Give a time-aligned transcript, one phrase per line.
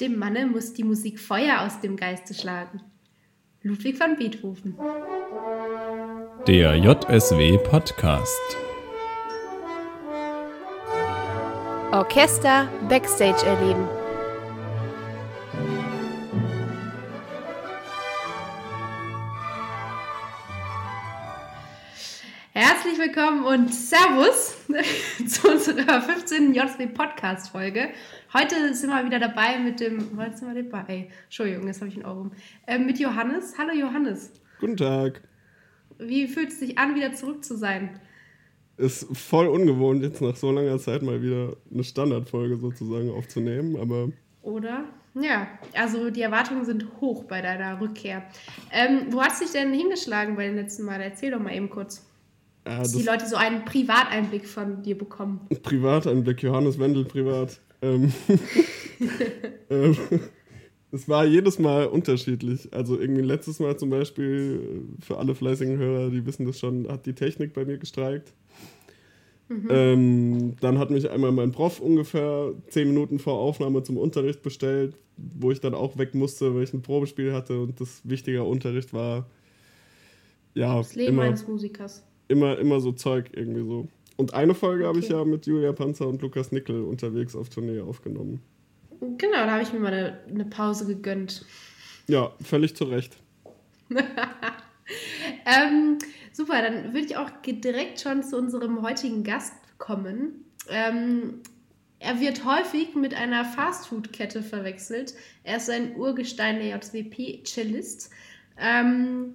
[0.00, 2.82] Dem Manne muss die Musik Feuer aus dem Geiste schlagen.
[3.62, 4.76] Ludwig van Beethoven.
[6.46, 8.56] Der JSW Podcast.
[11.92, 13.88] Orchester Backstage erleben.
[23.06, 24.56] Willkommen und Servus
[25.28, 26.52] zu unserer 15.
[26.52, 27.90] JSW Podcast Folge.
[28.34, 31.94] Heute sind wir wieder dabei mit dem, heute sind wir dabei, Entschuldigung, jetzt habe ich
[31.94, 32.32] einen Ohr rum,
[32.66, 33.54] äh, mit Johannes.
[33.58, 34.32] Hallo Johannes.
[34.58, 35.22] Guten Tag.
[35.98, 38.00] Wie fühlt es sich an, wieder zurück zu sein?
[38.76, 44.08] Ist voll ungewohnt, jetzt nach so langer Zeit mal wieder eine Standardfolge sozusagen aufzunehmen, aber.
[44.42, 44.82] Oder?
[45.14, 48.24] Ja, also die Erwartungen sind hoch bei deiner Rückkehr.
[48.72, 51.00] Ähm, wo hast du dich denn hingeschlagen bei den letzten Mal?
[51.00, 52.04] Erzähl doch mal eben kurz.
[52.66, 55.40] Ja, dass die Leute so einen Privateinblick von dir bekommen.
[55.62, 57.60] Privateinblick, Johannes Wendel privat.
[57.80, 58.12] Ähm,
[59.70, 59.96] ähm,
[60.90, 62.72] es war jedes Mal unterschiedlich.
[62.72, 67.06] Also irgendwie letztes Mal zum Beispiel, für alle fleißigen Hörer, die wissen das schon, hat
[67.06, 68.32] die Technik bei mir gestreikt.
[69.48, 69.68] Mhm.
[69.70, 74.96] Ähm, dann hat mich einmal mein Prof ungefähr zehn Minuten vor Aufnahme zum Unterricht bestellt,
[75.16, 78.92] wo ich dann auch weg musste, weil ich ein Probespiel hatte und das wichtiger Unterricht
[78.92, 79.26] war.
[80.54, 82.02] Ja, das Leben immer, eines Musikers.
[82.28, 83.88] Immer, immer so Zeug irgendwie so.
[84.16, 84.88] Und eine Folge okay.
[84.88, 88.40] habe ich ja mit Julia Panzer und Lukas Nickel unterwegs auf Tournee aufgenommen.
[89.00, 91.44] Genau, da habe ich mir mal eine, eine Pause gegönnt.
[92.08, 93.16] Ja, völlig zu Recht.
[93.90, 93.98] ähm,
[96.32, 100.46] super, dann würde ich auch direkt schon zu unserem heutigen Gast kommen.
[100.70, 101.42] Ähm,
[101.98, 105.14] er wird häufig mit einer Fastfood-Kette verwechselt.
[105.44, 108.10] Er ist ein Urgestein der JWP-Cellist.
[108.58, 109.34] Ähm,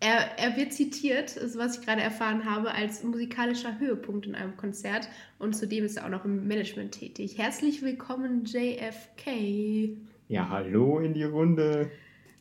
[0.00, 4.56] er, er wird zitiert, ist, was ich gerade erfahren habe, als musikalischer Höhepunkt in einem
[4.56, 7.36] Konzert und zudem ist er auch noch im Management tätig.
[7.38, 9.96] Herzlich willkommen, JFK.
[10.28, 11.90] Ja, hallo in die Runde.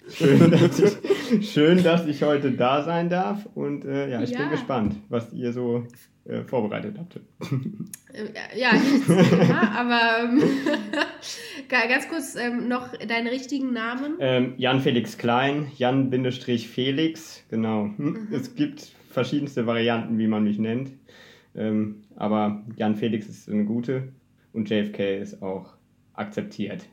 [0.09, 4.39] Schön, dass ich, schön, dass ich heute da sein darf und äh, ja, ich ja.
[4.39, 5.85] bin gespannt, was ihr so
[6.25, 7.19] äh, vorbereitet habt.
[8.13, 9.07] Äh, ja, nichts,
[9.49, 10.41] ja, aber ähm,
[11.69, 14.15] ganz kurz ähm, noch deinen richtigen Namen.
[14.19, 17.83] Ähm, Jan Felix Klein, Jan-Felix, genau.
[17.95, 18.27] Hm, mhm.
[18.31, 20.91] Es gibt verschiedenste Varianten, wie man mich nennt,
[21.55, 24.09] ähm, aber Jan Felix ist eine gute
[24.53, 25.73] und JFK ist auch
[26.13, 26.85] akzeptiert.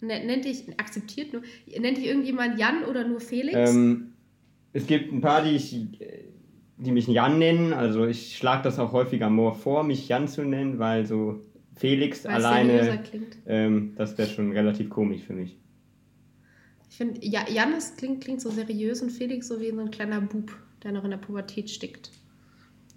[0.00, 1.42] Nennt dich, akzeptiert nur,
[1.78, 3.70] nennt dich irgendjemand Jan oder nur Felix?
[3.70, 4.12] Ähm,
[4.72, 5.74] es gibt ein paar, die ich
[6.78, 7.72] die mich Jan nennen.
[7.72, 11.40] Also ich schlage das auch häufiger more vor, mich Jan zu nennen, weil so
[11.74, 13.02] Felix weil alleine,
[13.46, 15.58] ähm, das wäre schon relativ komisch für mich.
[16.88, 19.90] Ich finde, ja, Jan ist, klingt, klingt so seriös und Felix so wie so ein
[19.90, 20.52] kleiner Bub,
[20.82, 22.10] der noch in der Pubertät steckt.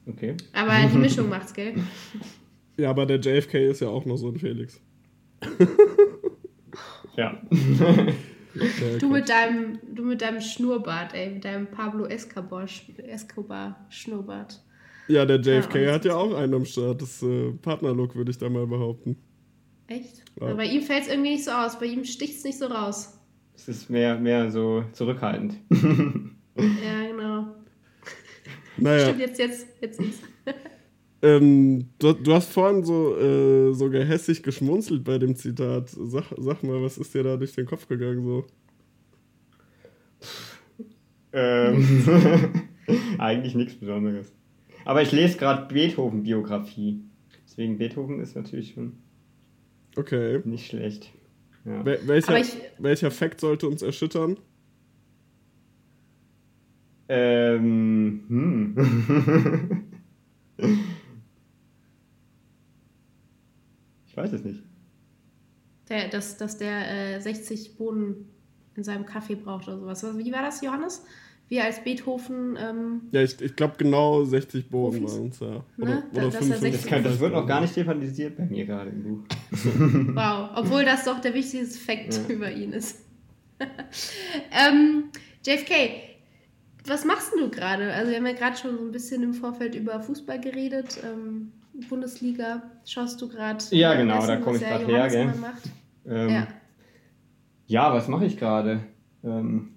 [0.06, 0.36] Okay.
[0.54, 1.76] Aber die Mischung macht's, gell?
[2.78, 4.80] Ja, aber der JFK ist ja auch noch so ein Felix.
[7.20, 7.42] ja.
[9.00, 12.66] du, mit deinem, du mit deinem Schnurrbart, ey, mit deinem Pablo Escobar,
[12.98, 14.62] Escobar Schnurrbart.
[15.08, 17.02] Ja, der JFK ja, hat ja auch einen am Start.
[17.02, 19.18] Das äh, Partnerlook, würde ich da mal behaupten.
[19.88, 20.24] Echt?
[20.40, 20.54] Ja.
[20.54, 21.80] bei ihm fällt es irgendwie nicht so aus.
[21.80, 23.20] Bei ihm sticht es nicht so raus.
[23.56, 25.56] Es ist mehr, mehr so zurückhaltend.
[25.72, 27.56] ja, genau.
[28.78, 29.06] Naja.
[29.06, 30.24] Stimmt, jetzt, jetzt, jetzt ist
[31.22, 35.90] ähm, du, du, hast vorhin so, äh, so gehässig geschmunzelt bei dem Zitat.
[35.90, 38.46] Sag, sag mal, was ist dir da durch den Kopf gegangen so?
[41.34, 41.86] Ähm,
[43.18, 44.32] eigentlich nichts Besonderes.
[44.86, 47.02] Aber ich lese gerade Beethoven-Biografie.
[47.46, 48.94] Deswegen Beethoven ist natürlich schon
[49.98, 50.40] okay.
[50.46, 51.12] nicht schlecht.
[51.66, 51.84] Ja.
[51.84, 54.38] Wel welcher, ich, welcher Fakt sollte uns erschüttern?
[57.10, 59.84] Ähm, hm.
[64.20, 64.64] weiß es nicht.
[65.90, 68.30] Der, dass, dass der äh, 60 Bohnen
[68.76, 70.06] in seinem Kaffee braucht oder sowas.
[70.18, 71.04] Wie war das, Johannes?
[71.48, 72.58] Wir als Beethoven.
[72.62, 75.64] Ähm, ja, ich, ich glaube genau 60 Bogen waren es, ja.
[75.80, 76.04] Oder, ne?
[76.14, 79.24] oder das, das, kann, das, wird noch gar nicht thematisiert bei mir gerade im Buch.
[80.16, 82.36] wow, obwohl das doch der wichtigste Fakt ja.
[82.36, 83.04] über ihn ist.
[83.60, 85.06] ähm,
[85.44, 85.74] JFK,
[86.86, 87.92] was machst du gerade?
[87.94, 91.00] Also wir haben ja gerade schon so ein bisschen im Vorfeld über Fußball geredet.
[91.04, 93.64] Ähm, Bundesliga schaust du gerade?
[93.72, 95.08] Ja, genau, da komme ich gerade her.
[95.08, 95.34] Gell?
[96.06, 96.48] Ähm, ja.
[97.68, 98.82] ja, was mache ich gerade?
[99.24, 99.76] Ähm,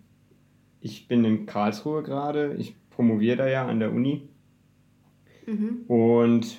[0.80, 2.54] ich bin in Karlsruhe gerade.
[2.58, 4.28] Ich promoviere da ja an der Uni.
[5.46, 5.84] Mhm.
[5.88, 6.58] Und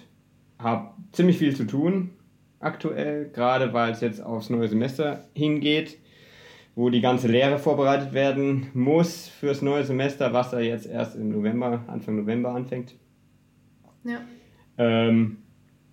[0.60, 2.12] habe ziemlich viel zu tun
[2.64, 5.98] aktuell, gerade weil es jetzt aufs neue Semester hingeht,
[6.76, 11.30] wo die ganze Lehre vorbereitet werden muss fürs neue Semester, was da jetzt erst im
[11.30, 12.96] November, Anfang November anfängt.
[14.04, 14.22] Ja.
[14.78, 15.38] Ähm,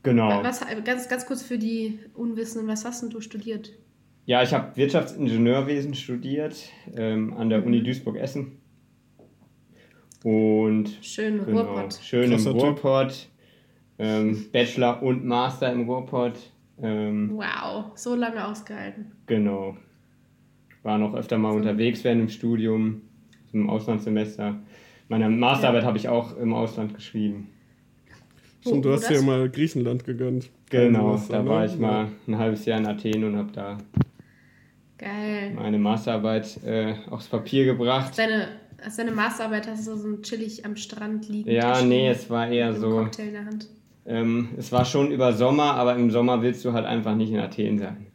[0.03, 0.43] genau.
[0.43, 3.73] Was, ganz, ganz kurz für die Unwissenden, was hast denn du studiert?
[4.27, 7.67] Ja, ich habe Wirtschaftsingenieurwesen studiert ähm, an der mhm.
[7.67, 8.61] Uni Duisburg-Essen.
[10.23, 11.99] Und schön genau, Ruhrpott.
[12.03, 13.29] Schön im Ruhrpott.
[13.99, 16.53] Ähm, Bachelor und Master im Ruhrpott.
[16.83, 19.13] Ähm, wow, so lange ausgehalten.
[19.27, 19.77] Genau.
[20.83, 21.59] War noch öfter mal so.
[21.59, 23.03] unterwegs während dem Studium,
[23.53, 24.61] im Auslandssemester.
[25.09, 25.89] Meine Masterarbeit ja.
[25.89, 27.49] habe ich auch im Ausland geschrieben.
[28.61, 30.51] Stimmt, du hast dir ja mal Griechenland gegönnt.
[30.69, 33.79] Genau, da war ich mal ein halbes Jahr in Athen und habe da
[34.99, 35.53] Geil.
[35.55, 38.19] meine Masterarbeit äh, aufs Papier gebracht.
[38.19, 38.49] Deine,
[38.85, 41.51] als deine Masterarbeit hast du so chillig am Strand liegen.
[41.51, 42.91] Ja, nee, es war eher so.
[42.91, 43.69] Cocktail in der Hand.
[44.07, 47.39] Ähm, es war schon über Sommer, aber im Sommer willst du halt einfach nicht in
[47.39, 48.07] Athen sein.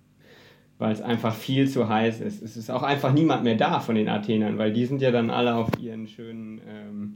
[0.77, 2.43] Weil es einfach viel zu heiß ist.
[2.43, 5.29] Es ist auch einfach niemand mehr da von den Athenern, weil die sind ja dann
[5.29, 7.15] alle auf ihren schönen ähm,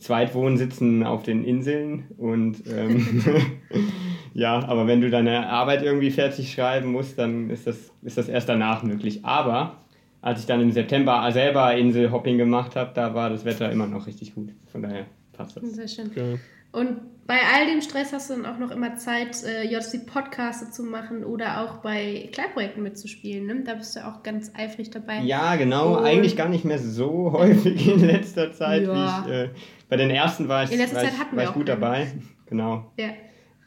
[0.00, 3.22] Zweitwohnsitzen auf den Inseln und ähm,
[4.34, 8.28] ja, aber wenn du deine Arbeit irgendwie fertig schreiben musst, dann ist das, ist das
[8.28, 9.24] erst danach möglich.
[9.24, 9.76] Aber
[10.22, 14.06] als ich dann im September selber Inselhopping gemacht habe, da war das Wetter immer noch
[14.06, 14.50] richtig gut.
[14.72, 15.64] Von daher passt das.
[15.70, 16.06] Sehr schön.
[16.10, 16.38] Okay.
[16.72, 20.82] Und bei all dem Stress hast du dann auch noch immer Zeit, äh, JC-Podcaste zu
[20.82, 23.46] machen oder auch bei Kleinprojekten mitzuspielen.
[23.46, 23.62] Ne?
[23.64, 25.20] Da bist du auch ganz eifrig dabei.
[25.20, 25.98] Ja, genau.
[25.98, 28.82] Und Eigentlich gar nicht mehr so häufig in letzter Zeit.
[28.82, 29.24] Ja.
[29.26, 29.50] Wie ich, äh,
[29.88, 31.80] bei den ersten war ich, in letzter war Zeit hatten war ich gut keinen.
[31.80, 32.12] dabei.
[32.46, 32.92] Genau.
[32.98, 33.10] Ja.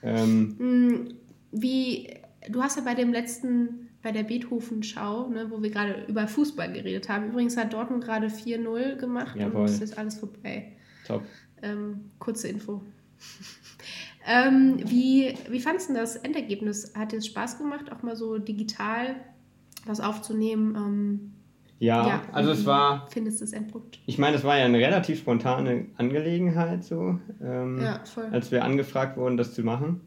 [0.03, 1.13] Ähm, hm,
[1.51, 2.09] wie,
[2.49, 6.73] du hast ja bei dem letzten, bei der Beethoven-Schau, ne, wo wir gerade über Fußball
[6.73, 7.29] geredet haben.
[7.29, 9.61] Übrigens hat Dortmund gerade 4-0 gemacht Jawohl.
[9.61, 10.73] und es ist alles vorbei.
[11.07, 11.23] Top.
[11.61, 12.81] Ähm, kurze Info.
[14.27, 16.93] ähm, wie, wie fandest du das Endergebnis?
[16.95, 19.15] Hat es Spaß gemacht, auch mal so digital
[19.85, 20.75] was aufzunehmen?
[20.75, 21.33] Ähm,
[21.79, 23.07] ja, ja, also es war.
[23.09, 23.99] Findest du das Endprodukt?
[24.05, 28.25] Ich meine, es war ja eine relativ spontane Angelegenheit, so, ähm, ja, voll.
[28.31, 30.01] als wir angefragt wurden, das zu machen.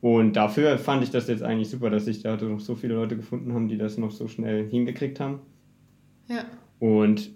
[0.00, 3.16] Und dafür fand ich das jetzt eigentlich super, dass sich da noch so viele Leute
[3.16, 5.40] gefunden haben, die das noch so schnell hingekriegt haben.
[6.28, 6.44] Ja.
[6.78, 7.30] Und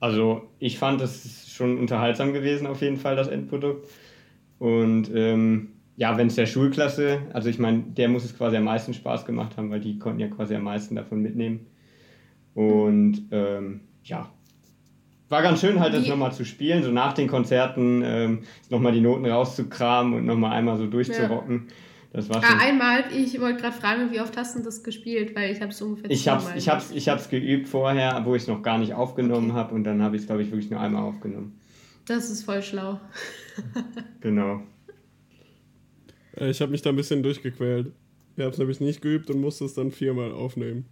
[0.00, 3.86] also ich fand das schon unterhaltsam gewesen, auf jeden Fall, das Endprodukt.
[4.58, 8.64] Und ähm, ja, wenn es der Schulklasse, also ich meine, der muss es quasi am
[8.64, 11.66] meisten Spaß gemacht haben, weil die konnten ja quasi am meisten davon mitnehmen.
[12.54, 14.30] Und ähm, ja,
[15.28, 18.38] war ganz schön halt das nochmal zu spielen, so nach den Konzerten ähm,
[18.70, 21.66] nochmal die Noten rauszukramen und nochmal einmal so durchzurocken.
[21.66, 21.74] Ja.
[22.12, 25.34] Das war schon ah, einmal, ich wollte gerade fragen, wie oft hast du das gespielt,
[25.36, 28.34] weil ich habe es ungefähr Ich habe es ich hab's, ich hab's geübt vorher, wo
[28.34, 29.58] ich es noch gar nicht aufgenommen okay.
[29.58, 31.58] habe und dann habe ich es, glaube ich, wirklich nur einmal aufgenommen.
[32.06, 33.00] Das ist voll schlau.
[34.20, 34.62] genau.
[36.36, 37.92] Äh, ich habe mich da ein bisschen durchgequält.
[38.36, 40.84] Ich habe es nämlich nicht geübt und musste es dann viermal aufnehmen.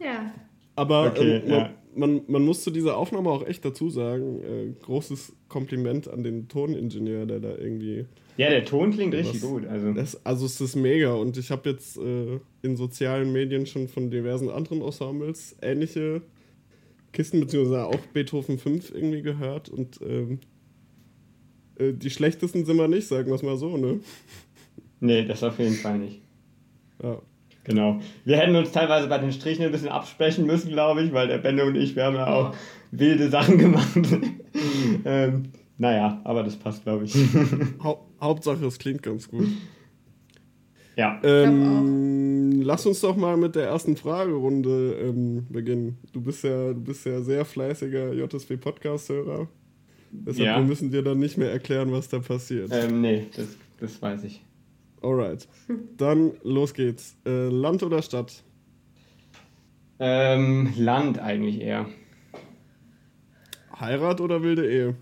[0.00, 0.32] Ja.
[0.76, 1.74] Aber okay, ähm, ja.
[1.96, 6.46] man, man muss zu dieser Aufnahme auch echt dazu sagen, äh, großes Kompliment an den
[6.48, 8.06] Toningenieur, der da irgendwie
[8.38, 9.66] ja, der Ton klingt richtig gut.
[9.66, 9.92] Also.
[9.92, 14.12] Das, also es ist mega und ich habe jetzt äh, in sozialen Medien schon von
[14.12, 16.22] diversen anderen Ensembles ähnliche
[17.12, 20.38] Kisten, beziehungsweise auch Beethoven 5 irgendwie gehört und ähm, äh,
[21.80, 24.00] die schlechtesten sind wir nicht, sagen wir es mal so, ne?
[25.00, 26.20] Nee, das auf jeden Fall nicht.
[27.02, 27.20] Ja.
[27.68, 28.00] Genau.
[28.24, 31.36] Wir hätten uns teilweise bei den Strichen ein bisschen absprechen müssen, glaube ich, weil der
[31.36, 32.54] Bende und ich, wir haben ja auch
[32.92, 33.94] wilde Sachen gemacht.
[35.04, 37.14] ähm, naja, aber das passt, glaube ich.
[37.82, 39.46] Hau Hauptsache, es klingt ganz gut.
[40.96, 41.20] Ja.
[41.22, 45.98] Ähm, lass uns doch mal mit der ersten Fragerunde ähm, beginnen.
[46.12, 49.46] Du bist ja, du bist ja sehr fleißiger JSW-Podcast-Hörer.
[50.10, 50.56] Deshalb ja.
[50.56, 52.70] wir müssen dir dann nicht mehr erklären, was da passiert.
[52.72, 53.48] Ähm, nee, das,
[53.78, 54.42] das weiß ich.
[55.02, 55.48] Alright.
[55.96, 57.16] Dann los geht's.
[57.24, 58.42] Äh, Land oder Stadt?
[60.00, 61.86] Ähm, Land eigentlich eher.
[63.78, 64.96] Heirat oder wilde Ehe?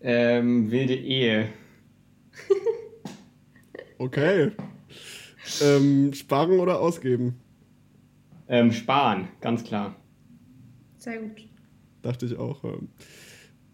[0.00, 1.48] Ähm, wilde Ehe.
[3.98, 4.52] okay.
[5.62, 7.36] Ähm, sparen oder ausgeben?
[8.48, 9.96] Ähm, sparen, ganz klar.
[10.98, 11.48] Sehr gut.
[12.02, 12.62] Dachte ich auch.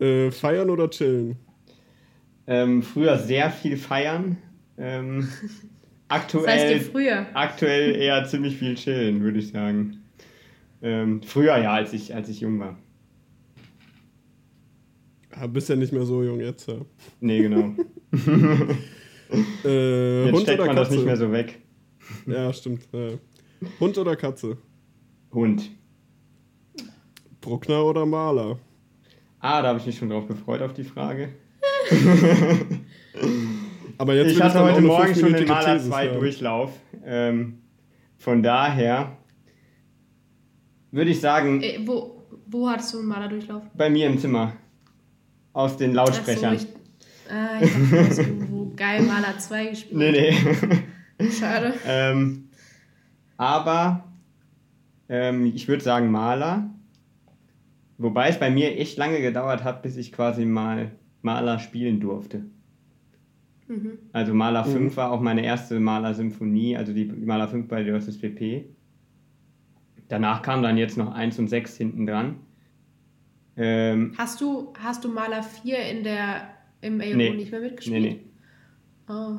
[0.02, 1.37] Äh, feiern oder chillen?
[2.49, 4.37] Ähm, früher sehr viel feiern.
[4.76, 5.28] Ähm,
[6.09, 7.26] aktuell, das heißt früher?
[7.35, 10.02] aktuell eher ziemlich viel chillen, würde ich sagen.
[10.82, 12.76] Ähm, früher ja, als ich, als ich jung war.
[15.37, 16.78] Ja, bist ja nicht mehr so jung jetzt, ja.
[17.21, 17.73] Nee, genau.
[19.64, 20.88] äh, jetzt Hund steckt oder man Katze?
[20.88, 21.61] das nicht mehr so weg.
[22.26, 22.88] Ja, stimmt.
[22.92, 23.11] Ja.
[23.78, 24.59] Hund oder Katze?
[25.32, 25.71] Hund.
[27.40, 28.59] Bruckner oder Maler?
[29.42, 31.30] Ah, da habe ich mich schon drauf gefreut auf die Frage.
[33.99, 36.70] Aber jetzt ich hatte heute Morgen schon den Maler 2 Durchlauf.
[37.04, 37.58] Ähm,
[38.18, 39.16] von daher
[40.92, 41.61] würde ich sagen.
[41.61, 43.64] Äh, wo, wo hattest du einen Malerdurchlauf?
[43.75, 44.52] Bei mir im Zimmer.
[45.52, 46.56] Aus den Lautsprechern.
[46.56, 46.72] So, ich,
[47.32, 49.99] äh, ich dachte, du irgendwo geil Maler 2 gespielt.
[49.99, 50.12] Nee,
[51.18, 51.30] nee.
[51.30, 51.75] Schade.
[51.87, 52.49] ähm,
[53.37, 54.04] aber
[55.08, 56.70] Ähm, ich würde sagen Maler.
[57.99, 62.44] Wobei es bei mir echt lange gedauert hat, bis ich quasi mal Maler spielen durfte.
[63.68, 63.99] Mhm.
[64.12, 64.72] Also Maler mhm.
[64.72, 68.66] 5 war auch meine erste Maler-Symphonie, also die Maler 5 bei der JSPP.
[70.08, 72.37] Danach kam dann jetzt noch 1 und 6 hinten dran.
[73.56, 76.49] Ähm, hast, du, hast du Maler 4 in der,
[76.80, 78.02] im AO nee, nicht mehr mitgespielt?
[78.02, 79.12] Nee, nee.
[79.12, 79.38] Oh.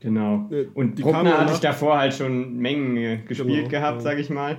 [0.00, 0.50] Genau.
[0.74, 4.00] Und die Bruckner hatte ich davor halt schon Mengen äh, gespielt genau, gehabt, ja.
[4.00, 4.58] sag ich mal.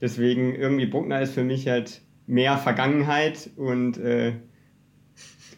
[0.00, 4.34] Deswegen irgendwie Bruckner ist für mich halt mehr Vergangenheit und äh,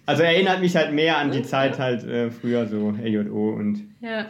[0.06, 4.26] also erinnert mich halt mehr an die Zeit halt äh, früher so AJO und ja.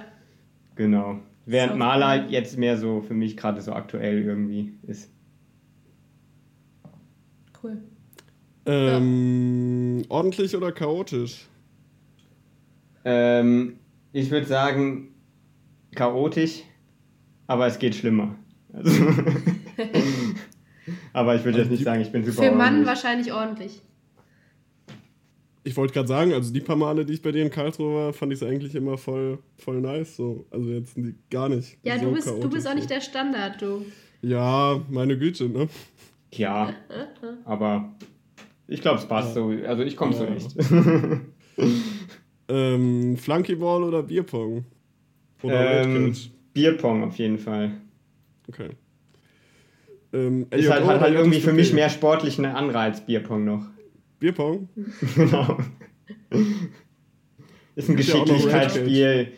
[0.75, 1.21] genau.
[1.47, 5.11] Während Maler jetzt mehr so für mich gerade so aktuell irgendwie ist.
[7.63, 7.79] Cool.
[8.67, 10.11] Ähm, ja.
[10.11, 11.47] Ordentlich oder chaotisch?
[13.05, 13.79] Ähm,
[14.13, 15.15] ich würde sagen
[15.95, 16.63] chaotisch,
[17.47, 18.37] aber es geht schlimmer.
[18.73, 18.91] Also
[21.13, 22.43] aber ich würde jetzt nicht sagen, ich bin super.
[22.43, 23.81] Für Mann wahrscheinlich ordentlich.
[25.65, 28.13] Ich wollte gerade sagen, also die paar Male, die ich bei dir in Karlsruhe war,
[28.13, 30.17] fand ich es eigentlich immer voll, voll nice.
[30.17, 30.47] So.
[30.51, 30.97] Also jetzt
[31.31, 31.79] gar nicht.
[31.85, 33.85] Ja, so du, bist, du bist auch nicht der Standard, du.
[34.23, 35.69] Ja, meine Güte, ne?
[36.33, 36.73] Ja,
[37.45, 37.93] aber
[38.67, 39.43] ich glaube, es passt ja.
[39.43, 39.53] so.
[39.67, 40.19] Also ich komme ja.
[40.19, 40.57] zurecht.
[42.49, 44.65] ähm, Flunkyball oder Bierpong?
[45.43, 46.15] Oder ähm,
[46.53, 47.73] Bierpong auf jeden Fall.
[48.49, 48.71] Okay.
[50.13, 53.67] Ähm, ist halt, hat halt irgendwie für mich mehr sportlichen Anreiz, Bierpong noch.
[54.19, 54.69] Bierpong?
[55.17, 55.59] genau.
[57.75, 59.33] Ist ein Geschicklichkeitsspiel.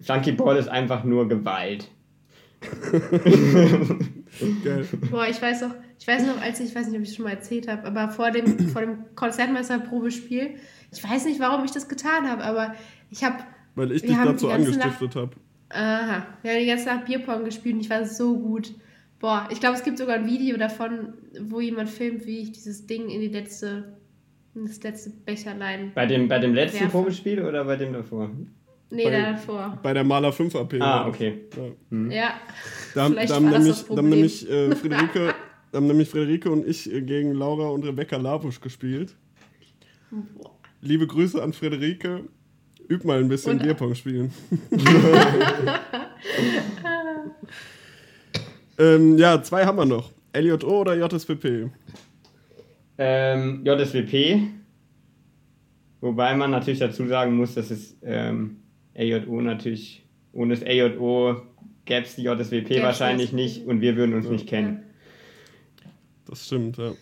[0.00, 1.90] Flunkyball ist einfach nur Gewalt.
[4.64, 4.86] Geil.
[5.10, 7.16] Boah, ich weiß noch, ich weiß noch, als ich, ich weiß nicht, ob ich es
[7.16, 10.54] schon mal erzählt habe, aber vor dem, vor dem Konzertmeisterprobespiel,
[10.92, 12.74] ich weiß nicht, warum ich das getan habe, aber
[13.10, 13.38] ich habe.
[13.74, 15.32] Weil ich dich dazu angestiftet habe.
[15.70, 16.26] Aha.
[16.42, 18.72] Wir haben die ganze Nacht Bierpong gespielt und ich war so gut.
[19.20, 21.12] Boah, ich glaube, es gibt sogar ein Video davon,
[21.42, 23.98] wo jemand filmt, wie ich dieses Ding in die letzte,
[24.54, 25.92] in das letzte Becherlein.
[25.94, 26.92] Bei dem, bei dem letzten werfe.
[26.92, 28.30] Probespiel oder bei dem davor?
[28.88, 29.78] Nee, bei, davor.
[29.82, 30.80] Bei der Maler 5 AP.
[30.80, 31.42] Ah, okay.
[31.54, 31.62] Ja.
[31.90, 32.10] Hm.
[32.10, 32.30] ja.
[32.94, 35.34] Da, da haben nämlich, da haben nämlich äh, Friederike,
[35.70, 39.14] da haben nämlich Friederike und ich äh, gegen Laura und Rebecca Labusch gespielt.
[40.10, 40.56] Boah.
[40.80, 42.24] Liebe Grüße an Friederike.
[42.88, 44.32] Üb mal ein bisschen und, Bierpong spielen.
[48.80, 50.10] ähm, ja, zwei haben wir noch.
[50.34, 51.70] LJO oder JSWP?
[52.98, 54.42] Ähm, JSWP.
[56.00, 58.56] Wobei man natürlich dazu sagen muss, dass es ähm,
[58.96, 61.42] AJO natürlich, ohne das AJO
[61.84, 64.32] gäbe es die JSWP Gäb's wahrscheinlich nicht und wir würden uns ja.
[64.32, 64.82] nicht kennen.
[66.26, 66.92] Das stimmt, ja.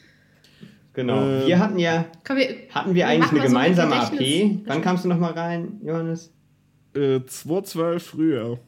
[0.94, 1.22] Genau.
[1.22, 4.66] Ähm, wir hatten ja, wir, hatten wir eigentlich eine gemeinsame so AP.
[4.66, 6.32] Wann kamst du nochmal rein, Johannes?
[6.94, 8.58] Äh, 212 früher.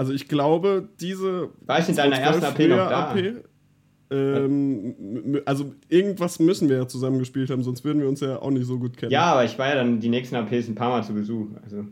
[0.00, 1.50] Also ich glaube, diese.
[1.66, 3.10] War ich in deiner ersten AP noch da?
[3.10, 3.44] AP,
[4.10, 8.50] ähm, also irgendwas müssen wir ja zusammen gespielt haben, sonst würden wir uns ja auch
[8.50, 9.12] nicht so gut kennen.
[9.12, 11.48] Ja, aber ich war ja dann die nächsten APs ein paar Mal zu Besuch.
[11.62, 11.84] Also.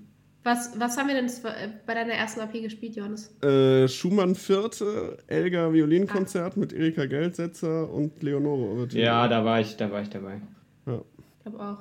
[0.42, 3.30] Was, was haben wir denn äh, bei deiner ersten AP gespielt, Johannes?
[3.42, 6.58] Äh, Schumann Vierte, Elga Violinkonzert ah.
[6.58, 8.88] mit Erika Geldsetzer und Leonore.
[8.92, 10.40] Ja, da war ich, da war ich dabei.
[10.86, 11.02] Ja.
[11.36, 11.78] Ich glaube auch.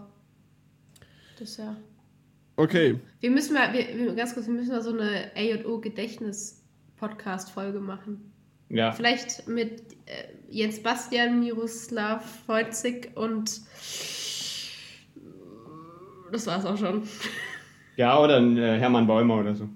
[1.39, 1.77] Das ja.
[2.57, 2.99] Okay.
[3.19, 8.33] Wir müssen mal, wir, ganz kurz, wir müssen mal so eine AJO-Gedächtnis-Podcast-Folge machen.
[8.69, 8.91] Ja.
[8.91, 13.61] Vielleicht mit äh, Jens Bastian, Miroslav Wojcik und
[16.31, 17.03] das war's auch schon.
[17.95, 19.67] Ja, oder äh, Hermann Bäumer oder so.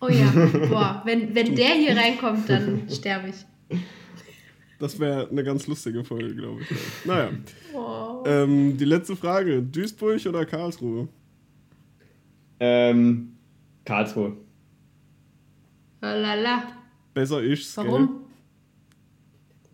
[0.00, 0.30] Oh ja,
[0.70, 3.44] boah, wenn, wenn der hier reinkommt, dann sterbe ich.
[4.78, 6.68] Das wäre eine ganz lustige Folge, glaube ich.
[7.04, 7.30] Naja.
[7.74, 8.22] Oh.
[8.26, 11.08] Ähm, die letzte Frage: Duisburg oder Karlsruhe?
[12.60, 13.36] Ähm,
[13.84, 14.36] Karlsruhe.
[16.00, 16.62] Lala.
[17.14, 18.06] Besser ist Warum?
[18.06, 18.16] Gell?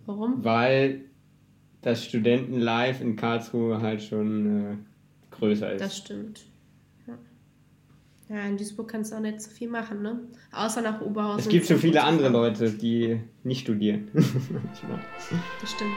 [0.07, 0.45] Warum?
[0.45, 1.05] Weil
[1.83, 4.77] das Studenten-Live in Karlsruhe halt schon äh,
[5.31, 5.81] größer ist.
[5.81, 6.45] Das stimmt.
[8.33, 10.21] Ja, in Duisburg kannst du auch nicht so viel machen, ne?
[10.53, 11.41] Außer nach Oberhausen.
[11.41, 14.09] Es gibt schon viele andere Leute, die nicht studieren.
[14.15, 15.93] das stimmt.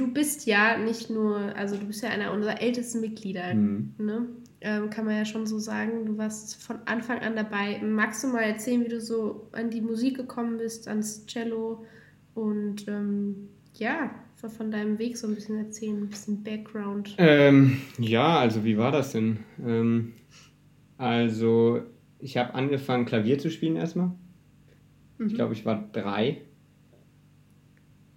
[0.00, 3.94] Du bist ja nicht nur, also du bist ja einer unserer ältesten Mitglieder, mhm.
[3.98, 4.26] ne?
[4.62, 6.04] Ähm, kann man ja schon so sagen.
[6.04, 7.80] Du warst von Anfang an dabei.
[7.82, 11.84] Magst du mal erzählen, wie du so an die Musik gekommen bist, ans Cello
[12.34, 17.14] und ähm, ja, von deinem Weg so ein bisschen erzählen, ein bisschen Background.
[17.16, 19.38] Ähm, ja, also wie war das denn?
[19.64, 20.12] Ähm,
[20.98, 21.80] also
[22.18, 24.12] ich habe angefangen Klavier zu spielen erstmal.
[25.16, 25.26] Mhm.
[25.26, 26.42] Ich glaube, ich war drei.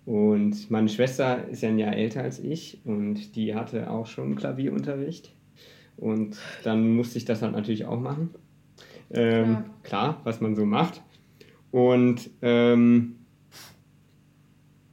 [0.06, 4.36] Und meine Schwester ist ja ein Jahr älter als ich und die hatte auch schon
[4.36, 5.34] Klavierunterricht.
[5.96, 8.32] Und dann musste ich das halt natürlich auch machen.
[9.12, 9.66] Ähm, klar.
[9.84, 10.22] klar.
[10.24, 11.02] was man so macht.
[11.72, 13.16] Und ähm,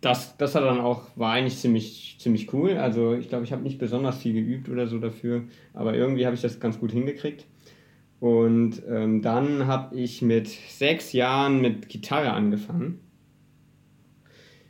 [0.00, 2.76] das, das hat dann auch, war eigentlich ziemlich, ziemlich cool.
[2.76, 6.35] Also ich glaube, ich habe nicht besonders viel geübt oder so dafür, aber irgendwie habe
[6.35, 7.47] ich das ganz gut hingekriegt.
[8.21, 13.00] Und ähm, dann habe ich mit sechs Jahren mit Gitarre angefangen.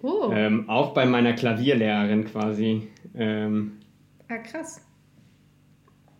[0.02, 0.30] Oh.
[0.32, 2.88] Ähm, auch bei meiner Klavierlehrerin quasi.
[3.14, 3.72] Ähm,
[4.28, 4.86] ja, krass.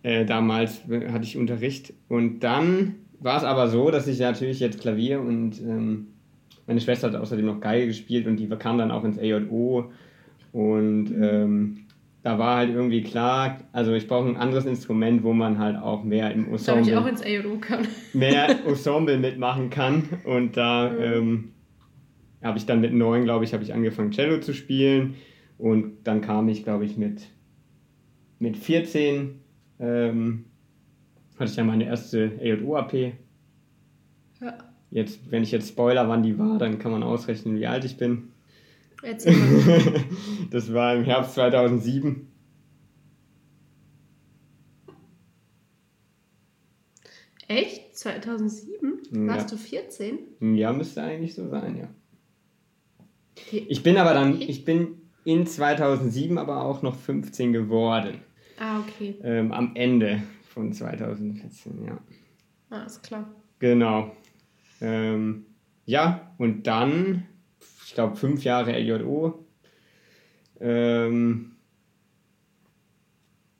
[0.03, 1.93] Äh, damals hatte ich Unterricht.
[2.07, 6.07] Und dann war es aber so, dass ich natürlich jetzt Klavier und ähm,
[6.67, 9.91] meine Schwester hat außerdem noch Geige gespielt und die kam dann auch ins AJO.
[10.53, 11.85] Und ähm,
[12.23, 16.03] da war halt irgendwie klar, also ich brauche ein anderes Instrument, wo man halt auch
[16.03, 17.87] mehr im Ensemble, ich auch ins AOO kann.
[18.13, 20.03] mehr Ensemble mitmachen kann.
[20.23, 21.51] Und da mhm.
[22.43, 25.15] Habe ich dann mit neun, glaube ich, habe ich angefangen Cello zu spielen
[25.57, 27.27] und dann kam ich, glaube ich, mit,
[28.39, 29.39] mit 14
[29.79, 30.45] ähm,
[31.37, 33.13] hatte ich ja meine erste AJO-AP.
[34.41, 34.57] Ja.
[34.91, 37.97] Jetzt, wenn ich jetzt Spoiler, wann die war, dann kann man ausrechnen, wie alt ich
[37.97, 38.29] bin.
[39.01, 39.93] Erzähl mal.
[40.51, 42.27] das war im Herbst 2007.
[47.47, 47.97] Echt?
[47.97, 49.27] 2007?
[49.27, 49.57] Warst ja.
[49.57, 50.19] du 14?
[50.55, 51.89] Ja, müsste eigentlich so sein, ja.
[53.51, 58.21] Ich bin aber dann, ich bin in 2007 aber auch noch 15 geworden.
[58.59, 59.15] Ah, okay.
[59.23, 61.97] Ähm, am Ende von 2014, ja.
[62.69, 63.29] Ah, ist klar.
[63.59, 64.15] Genau.
[64.81, 65.45] Ähm,
[65.85, 67.27] ja, und dann
[67.91, 69.45] ich glaube, fünf Jahre LJO.
[70.61, 71.57] Ähm,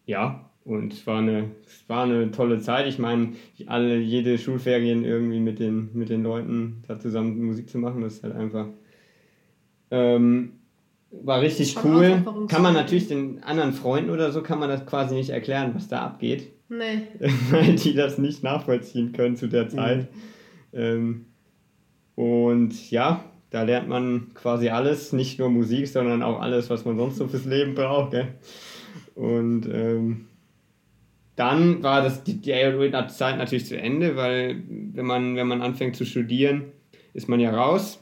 [0.05, 2.87] ja, und es war eine, es war eine tolle Zeit.
[2.87, 3.33] Ich meine,
[3.65, 8.13] alle, jede Schulferien irgendwie mit den, mit den Leuten da zusammen Musik zu machen, das
[8.13, 8.67] ist halt einfach.
[9.91, 10.53] Ähm,
[11.11, 12.23] war richtig cool.
[12.47, 15.87] Kann man natürlich den anderen Freunden oder so, kann man das quasi nicht erklären, was
[15.87, 16.51] da abgeht.
[16.69, 17.01] Nee.
[17.51, 20.07] Weil die das nicht nachvollziehen können zu der Zeit.
[20.71, 20.79] Mhm.
[20.79, 21.25] Ähm,
[22.15, 26.97] und ja, da lernt man quasi alles, nicht nur Musik, sondern auch alles, was man
[26.97, 28.11] sonst so fürs Leben braucht.
[28.11, 28.29] Gell?
[29.15, 30.27] Und ähm,
[31.35, 35.97] dann war das die, die Zeit natürlich zu Ende, weil wenn man, wenn man anfängt
[35.97, 36.65] zu studieren,
[37.13, 38.00] ist man ja raus.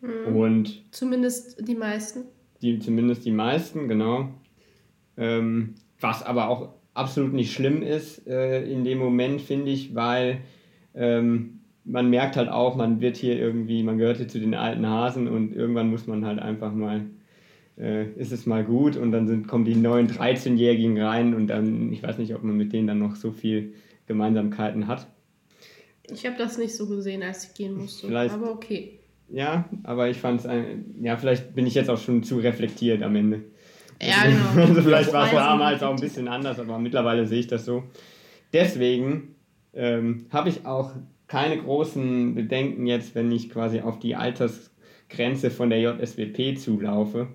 [0.00, 0.36] Mhm.
[0.36, 2.24] Und zumindest die meisten.
[2.62, 4.28] Die, zumindest die meisten, genau.
[5.16, 10.40] Ähm, was aber auch absolut nicht schlimm ist äh, in dem Moment, finde ich, weil
[10.94, 14.86] ähm, man merkt halt auch, man wird hier irgendwie, man gehört hier zu den alten
[14.86, 17.06] Hasen und irgendwann muss man halt einfach mal,
[17.78, 21.92] äh, ist es mal gut und dann sind, kommen die neuen 13-Jährigen rein und dann,
[21.92, 23.74] ich weiß nicht, ob man mit denen dann noch so viel
[24.06, 25.06] Gemeinsamkeiten hat.
[26.10, 28.97] Ich habe das nicht so gesehen, als ich gehen musste, vielleicht, aber okay.
[29.30, 30.50] Ja, aber ich fand es,
[31.00, 33.44] ja, vielleicht bin ich jetzt auch schon zu reflektiert am Ende.
[34.00, 34.66] Ja, genau.
[34.68, 37.84] also vielleicht war es damals auch ein bisschen anders, aber mittlerweile sehe ich das so.
[38.52, 39.34] Deswegen
[39.74, 40.92] ähm, habe ich auch
[41.26, 47.28] keine großen Bedenken jetzt, wenn ich quasi auf die Altersgrenze von der JSWP zulaufe,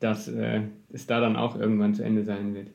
[0.00, 2.70] dass äh, es da dann auch irgendwann zu Ende sein wird.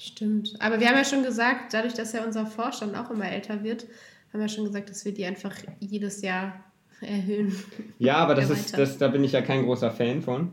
[0.00, 0.54] Stimmt.
[0.60, 3.86] Aber wir haben ja schon gesagt, dadurch, dass ja unser Vorstand auch immer älter wird,
[4.32, 6.64] haben wir schon gesagt, dass wir die einfach jedes Jahr
[7.00, 7.54] erhöhen.
[7.98, 10.52] Ja, aber das ist, das, da bin ich ja kein großer Fan von.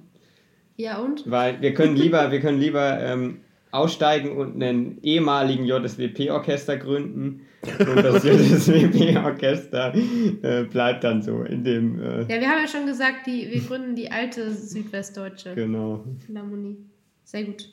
[0.75, 1.29] Ja, und?
[1.29, 7.41] Weil wir können lieber, wir können lieber ähm, aussteigen und einen ehemaligen JSWP-Orchester gründen.
[7.79, 11.99] Und das JSWP-Orchester äh, bleibt dann so in dem.
[11.99, 16.03] Äh ja, wir haben ja schon gesagt, die, wir gründen die alte südwestdeutsche genau.
[16.25, 16.77] Philharmonie.
[17.23, 17.69] Sehr gut.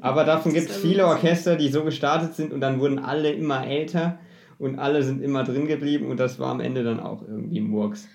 [0.00, 3.66] Aber davon gibt es viele Orchester, die so gestartet sind und dann wurden alle immer
[3.66, 4.18] älter
[4.58, 8.08] und alle sind immer drin geblieben und das war am Ende dann auch irgendwie Murks.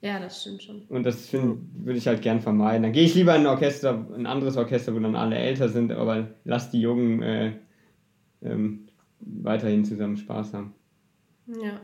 [0.00, 0.82] Ja, das stimmt schon.
[0.88, 2.82] Und das würde ich halt gern vermeiden.
[2.82, 5.90] Dann gehe ich lieber in ein Orchester, ein anderes Orchester, wo dann alle älter sind,
[5.92, 7.52] aber lass die Jungen äh,
[8.42, 8.88] ähm,
[9.20, 10.74] weiterhin zusammen Spaß haben.
[11.46, 11.80] Ja,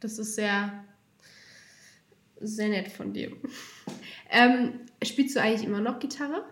[0.00, 0.84] das ist sehr,
[2.40, 3.32] sehr nett von dir.
[4.30, 6.44] ähm, spielst du eigentlich immer noch Gitarre?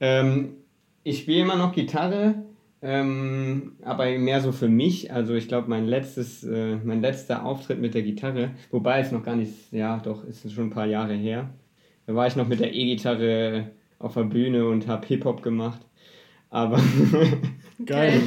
[0.00, 0.56] Ähm,
[1.02, 2.44] ich spiele immer noch Gitarre.
[2.86, 5.10] Ähm, aber mehr so für mich.
[5.10, 9.22] Also ich glaube, mein letztes, äh, mein letzter Auftritt mit der Gitarre, wobei es noch
[9.22, 11.48] gar nicht, ja doch, ist schon ein paar Jahre her.
[12.06, 15.80] Da war ich noch mit der E-Gitarre auf der Bühne und habe Hip-Hop gemacht.
[16.50, 16.78] Aber
[17.86, 18.20] geil.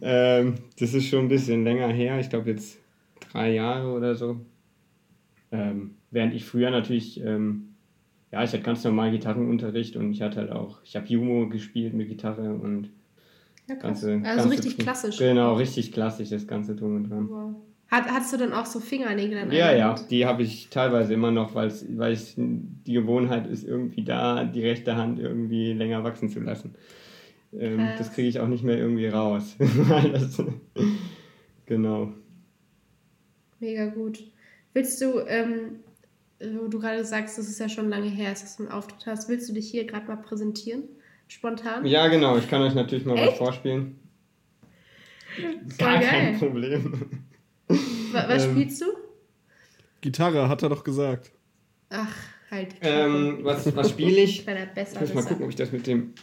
[0.00, 2.20] ähm, das ist schon ein bisschen länger her.
[2.20, 2.78] Ich glaube jetzt
[3.32, 4.40] drei Jahre oder so.
[5.50, 7.74] Ähm, während ich früher natürlich ähm,
[8.34, 11.94] ja, ich hatte ganz normal Gitarrenunterricht und ich hatte halt auch, ich habe Jumo gespielt
[11.94, 12.90] mit Gitarre und
[13.68, 15.18] ja, ganze, also ganze richtig klassisch.
[15.18, 17.28] Genau, richtig klassisch, das ganze Drum und Dran.
[17.28, 17.54] Wow.
[17.88, 21.30] Hat, hattest du dann auch so Fingernägel an Ja, ja, die habe ich teilweise immer
[21.30, 21.70] noch, weil
[22.12, 26.74] ich die Gewohnheit ist irgendwie da, die rechte Hand irgendwie länger wachsen zu lassen.
[27.52, 29.56] Ähm, das kriege ich auch nicht mehr irgendwie raus.
[30.12, 30.42] das,
[31.66, 32.12] genau.
[33.60, 34.24] Mega gut.
[34.72, 35.80] Willst du, ähm,
[36.40, 39.28] wo du gerade sagst, das ist ja schon lange her, dass du einen Auftritt hast,
[39.28, 40.82] willst du dich hier gerade mal präsentieren?
[41.28, 41.86] Spontan?
[41.86, 42.36] Ja, genau.
[42.36, 43.32] Ich kann euch natürlich mal Echt?
[43.32, 43.98] was vorspielen.
[45.78, 46.08] Gar geil.
[46.08, 47.22] kein Problem.
[48.12, 48.86] Was ähm, spielst du?
[50.00, 51.32] Gitarre, hat er doch gesagt.
[51.90, 52.14] Ach,
[52.50, 52.74] halt.
[52.82, 54.46] Ähm, was was spiele ich?
[54.46, 56.14] ich muss mal gucken, ob ich das mit dem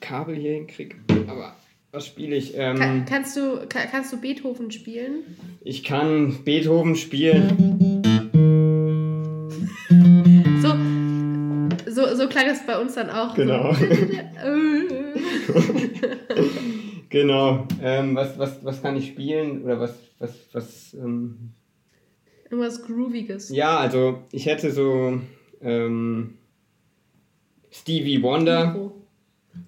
[0.00, 0.96] Kabel hier hinkriege.
[1.26, 1.56] Aber
[1.92, 2.54] was spiele ich?
[2.56, 5.36] Ähm, kann, kannst, du, kann, kannst du Beethoven spielen?
[5.62, 8.02] Ich kann Beethoven spielen.
[12.14, 13.34] So, so klang es bei uns dann auch.
[13.34, 13.74] Genau.
[13.74, 13.84] So.
[17.08, 17.66] genau.
[17.82, 19.64] Ähm, was, was, was kann ich spielen?
[19.64, 20.94] Oder was, was, was.
[20.94, 21.52] Ähm,
[22.44, 23.50] Irgendwas Grooviges.
[23.50, 25.20] Ja, also ich hätte so
[25.60, 26.38] ähm,
[27.70, 28.92] Stevie Wonder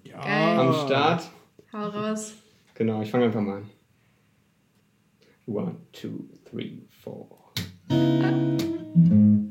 [0.03, 0.61] ja.
[0.61, 1.29] am Start.
[1.73, 2.35] Hau raus.
[2.75, 3.69] Genau, ich fange einfach mal an.
[5.47, 7.27] One, two, three, four.
[7.89, 9.46] wäre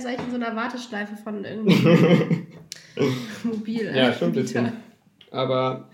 [0.00, 2.46] sei ich in so einer Warteschleife von irgendwie
[3.44, 3.92] mobil.
[3.94, 4.72] Ja, schon ein bisschen.
[5.30, 5.88] Aber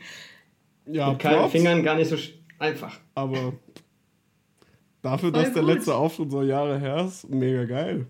[0.86, 2.16] ja, mit keinen Fingern gar nicht so
[2.58, 2.98] einfach.
[3.14, 3.54] Aber
[5.02, 5.56] dafür, Voll dass gut.
[5.56, 8.06] der letzte Auftritt so Jahre her ist, mega geil.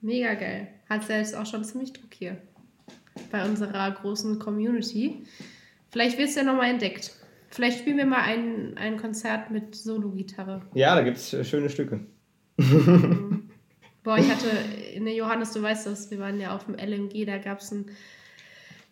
[0.00, 0.68] Mega geil.
[0.88, 2.38] Hat selbst auch schon ziemlich Druck hier
[3.30, 5.24] bei unserer großen Community.
[5.90, 7.12] Vielleicht wird es ja nochmal entdeckt.
[7.48, 10.62] Vielleicht spielen wir mal ein, ein Konzert mit Solo-Gitarre.
[10.74, 12.00] Ja, da gibt es äh, schöne Stücke.
[12.56, 13.49] Mhm.
[14.02, 14.46] Boah, ich hatte,
[14.98, 17.86] ne, Johannes, du weißt das, wir waren ja auf dem LMG, da gab es ein,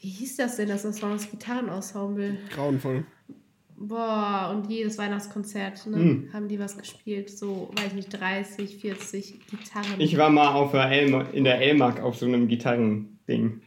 [0.00, 2.36] wie hieß das denn, das, das war das Gitarrenensemble.
[2.54, 3.04] Grauenvoll.
[3.76, 6.32] Boah, und jedes Weihnachtskonzert ne, mm.
[6.32, 9.98] haben die was gespielt, so, weiß nicht, 30, 40 Gitarren.
[10.00, 10.90] Ich war mal auf der
[11.32, 13.62] in der Elmark auf so einem Gitarrending.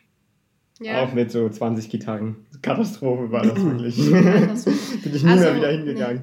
[0.82, 1.04] Ja.
[1.04, 2.36] Auch mit so 20 Gitarren.
[2.62, 3.96] Katastrophe war das wirklich.
[5.04, 6.22] Bin ich nie also, mehr wieder hingegangen.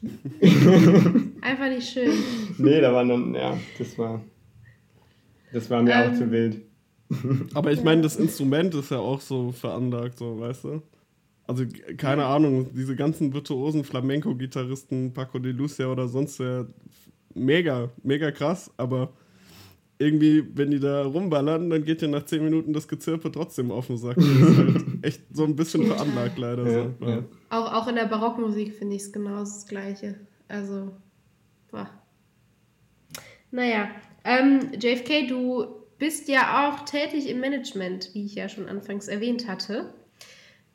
[0.00, 0.10] Nee.
[1.42, 2.12] Einfach nicht schön.
[2.58, 4.20] nee, da waren dann, ja, das war.
[5.52, 6.62] Das war mir ähm, auch zu wild.
[7.54, 10.82] Aber ich meine, das Instrument ist ja auch so veranlagt, so, weißt du?
[11.46, 11.64] Also,
[11.96, 16.66] keine Ahnung, diese ganzen virtuosen Flamenco-Gitarristen, Paco de Lucia oder sonst wer,
[17.34, 19.10] mega, mega krass, aber
[19.98, 23.88] irgendwie, wenn die da rumballern, dann geht dir nach 10 Minuten das Gezirpe trotzdem auf
[23.88, 24.16] den Sack.
[24.16, 26.70] Das ist halt echt so ein bisschen veranlagt, leider.
[26.70, 27.06] Ja, so.
[27.06, 27.24] ja.
[27.50, 30.14] Auch, auch in der Barockmusik finde ich es genau das Gleiche.
[30.46, 30.92] Also,
[31.70, 31.88] boah.
[33.50, 33.88] Naja,
[34.28, 35.66] ähm, JFK, du
[35.98, 39.94] bist ja auch tätig im Management, wie ich ja schon anfangs erwähnt hatte.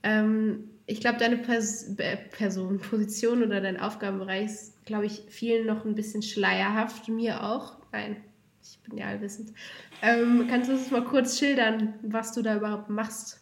[0.02, 1.96] Ähm, ich glaube, deine Pers
[2.32, 7.78] Person, Position oder dein Aufgabenbereich ist, glaube ich, vielen noch ein bisschen schleierhaft, mir auch.
[7.92, 8.18] Nein,
[8.64, 9.54] ich bin ja allwissend.
[10.02, 13.40] Ähm, kannst du uns mal kurz schildern, was du da überhaupt machst?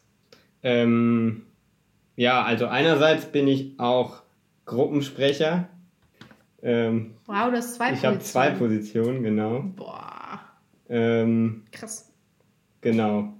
[0.62, 1.46] Ähm,
[2.16, 4.22] ja, also einerseits bin ich auch
[4.66, 5.70] Gruppensprecher
[6.64, 8.02] ähm, wow, du hast zwei ich Positionen.
[8.02, 9.64] Ich habe zwei Positionen, genau.
[9.76, 10.42] Boah.
[10.90, 12.12] Ähm, Krass.
[12.82, 13.34] Genau.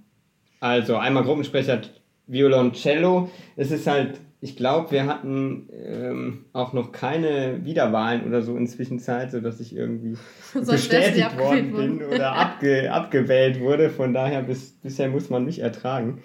[0.60, 1.82] Also einmal Gruppensprecher
[2.26, 3.30] Violoncello.
[3.56, 8.98] Es ist halt, ich glaube, wir hatten ähm, auch noch keine Wiederwahlen oder so inzwischen
[8.98, 10.16] Zeit, sodass ich irgendwie
[10.54, 13.90] so bestätigt worden bin oder abge, abgewählt wurde.
[13.90, 16.22] Von daher bis, bisher muss man mich ertragen.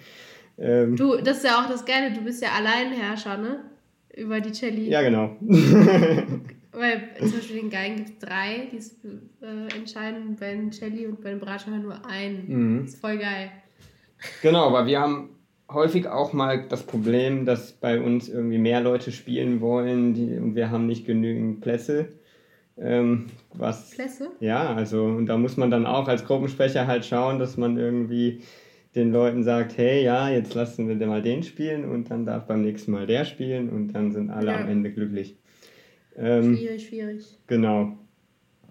[0.56, 3.60] Ähm, du, das ist ja auch das Geile, du bist ja Alleinherrscher, ne?
[4.16, 4.88] Über die Celli.
[4.88, 5.36] Ja, genau.
[6.72, 8.76] Weil zum Beispiel den Geigen gibt es drei, die
[9.44, 12.44] äh, entscheiden, bei den Celli und bei den Bratschern nur einen.
[12.46, 12.80] Mhm.
[12.84, 13.50] Das ist voll geil.
[14.42, 15.30] Genau, aber wir haben
[15.70, 20.54] häufig auch mal das Problem, dass bei uns irgendwie mehr Leute spielen wollen die, und
[20.54, 22.08] wir haben nicht genügend Plätze.
[22.76, 24.30] Ähm, was, Klasse.
[24.40, 28.42] Ja, also und da muss man dann auch als Gruppensprecher halt schauen, dass man irgendwie
[28.94, 32.62] den Leuten sagt, hey, ja, jetzt lassen wir mal den spielen und dann darf beim
[32.62, 34.60] nächsten Mal der spielen und dann sind alle ja.
[34.60, 35.36] am Ende glücklich.
[36.18, 37.24] Ähm, schwierig, schwierig.
[37.46, 37.96] Genau.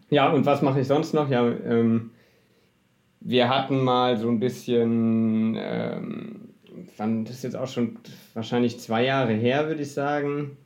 [0.09, 1.29] Ja, und was mache ich sonst noch?
[1.29, 2.11] Ja, ähm,
[3.19, 6.49] wir hatten mal so ein bisschen, ähm,
[6.97, 7.97] das ist jetzt auch schon
[8.33, 10.57] wahrscheinlich zwei Jahre her, würde ich sagen,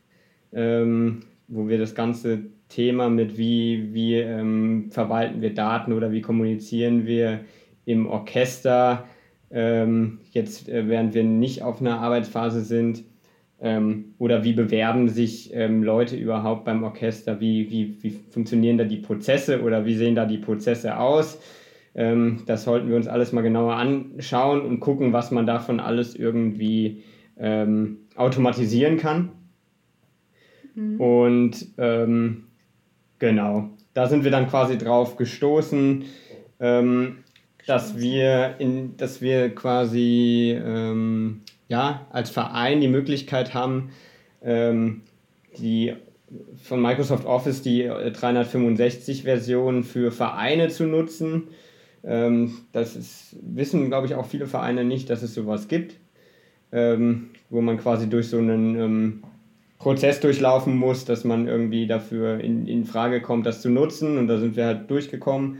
[0.53, 2.39] ähm, wo wir das ganze
[2.69, 7.41] Thema mit wie, wie ähm, verwalten wir Daten oder wie kommunizieren wir
[7.85, 9.07] im Orchester,
[9.49, 13.03] ähm, jetzt äh, während wir nicht auf einer Arbeitsphase sind,
[13.61, 17.39] ähm, oder wie bewerben sich ähm, Leute überhaupt beim Orchester?
[17.39, 21.39] Wie, wie, wie funktionieren da die Prozesse oder wie sehen da die Prozesse aus?
[21.93, 26.15] Ähm, das sollten wir uns alles mal genauer anschauen und gucken, was man davon alles
[26.15, 27.03] irgendwie
[27.37, 29.29] ähm, automatisieren kann.
[30.73, 30.99] Mhm.
[30.99, 32.45] Und ähm,
[33.19, 36.05] genau, da sind wir dann quasi drauf gestoßen,
[36.59, 37.17] ähm,
[37.67, 40.59] dass wir in, dass wir quasi
[41.71, 43.91] ja, als Verein die Möglichkeit haben,
[44.43, 45.03] ähm,
[45.57, 45.93] die
[46.61, 51.47] von Microsoft Office die 365-Version äh, für Vereine zu nutzen.
[52.03, 55.95] Ähm, das ist, wissen, glaube ich, auch viele Vereine nicht, dass es sowas gibt,
[56.73, 59.23] ähm, wo man quasi durch so einen ähm,
[59.79, 64.17] Prozess durchlaufen muss, dass man irgendwie dafür in, in Frage kommt, das zu nutzen.
[64.17, 65.59] Und da sind wir halt durchgekommen.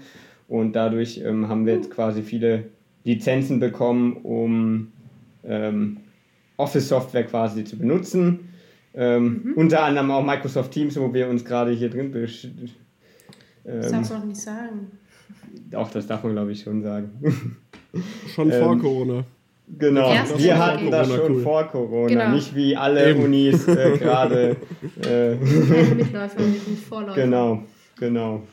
[0.50, 2.66] Und dadurch ähm, haben wir jetzt quasi viele
[3.06, 4.92] Lizenzen bekommen, um
[5.44, 5.98] ähm,
[6.58, 8.50] Office-Software quasi zu benutzen.
[8.94, 9.54] Ähm, mhm.
[9.54, 12.72] Unter anderem auch Microsoft Teams, wo wir uns gerade hier drin beschäftigen.
[13.66, 14.92] Ähm, das darfst du auch nicht sagen.
[15.74, 17.12] Auch das darf man, glaube ich, schon sagen.
[18.34, 19.26] Schon vor ähm, Corona.
[19.78, 21.42] Genau, wir hatten das schon cool.
[21.42, 22.36] vor Corona, genau.
[22.36, 23.24] nicht wie alle Eben.
[23.24, 24.58] Unis äh, gerade.
[25.06, 26.40] Äh, Mitläufer,
[26.90, 27.22] Vorläufer.
[27.22, 27.64] Genau,
[27.98, 28.44] genau.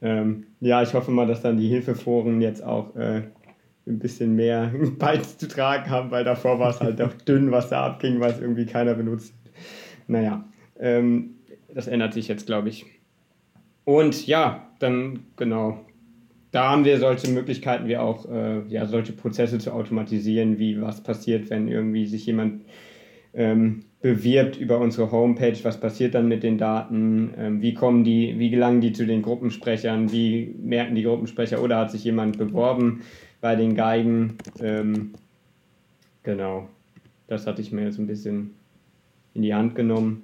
[0.00, 3.22] Ähm, ja, ich hoffe mal, dass dann die Hilfeforen jetzt auch äh,
[3.88, 8.20] ein bisschen mehr beizutragen haben, weil davor war es halt auch dünn, was da abging,
[8.20, 9.34] weil es irgendwie keiner benutzt.
[10.06, 10.44] Naja,
[10.78, 11.36] ähm,
[11.74, 12.86] das ändert sich jetzt, glaube ich.
[13.84, 15.80] Und ja, dann genau,
[16.50, 21.02] da haben wir solche Möglichkeiten wie auch äh, ja, solche Prozesse zu automatisieren, wie was
[21.02, 22.64] passiert, wenn irgendwie sich jemand
[23.34, 28.38] ähm, bewirbt über unsere Homepage, was passiert dann mit den Daten, ähm, wie kommen die,
[28.38, 33.00] wie gelangen die zu den Gruppensprechern, wie merken die Gruppensprecher oder hat sich jemand beworben
[33.40, 34.38] bei den Geigen.
[34.60, 35.12] Ähm,
[36.22, 36.68] genau,
[37.26, 38.54] das hatte ich mir jetzt ein bisschen
[39.34, 40.22] in die Hand genommen.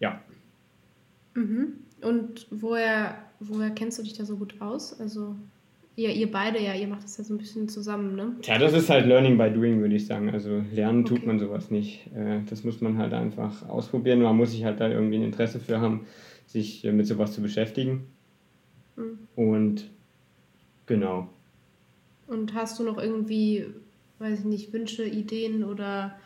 [0.00, 0.20] Ja.
[1.34, 1.74] Mhm.
[2.02, 4.98] Und woher, woher kennst du dich da so gut aus?
[5.00, 5.36] Also
[5.96, 8.36] ihr, ihr beide, ja, ihr macht das ja so ein bisschen zusammen, ne?
[8.42, 10.30] Ja, das ist halt Learning by Doing, würde ich sagen.
[10.30, 11.14] Also lernen okay.
[11.14, 12.06] tut man sowas nicht.
[12.14, 14.22] Äh, das muss man halt einfach ausprobieren.
[14.22, 16.06] Man muss sich halt da irgendwie ein Interesse für haben,
[16.46, 18.06] sich äh, mit sowas zu beschäftigen.
[18.96, 19.18] Mhm.
[19.36, 19.90] Und
[20.86, 21.28] genau.
[22.26, 23.66] Und hast du noch irgendwie,
[24.18, 26.16] weiß ich nicht, Wünsche, Ideen oder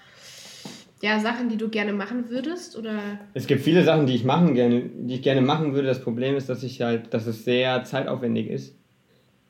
[1.00, 2.76] ja, Sachen, die du gerne machen würdest?
[2.76, 3.00] Oder?
[3.34, 5.88] Es gibt viele Sachen, die ich machen gerne, die ich gerne machen würde.
[5.88, 8.74] Das Problem ist, dass ich halt, dass es sehr zeitaufwendig ist,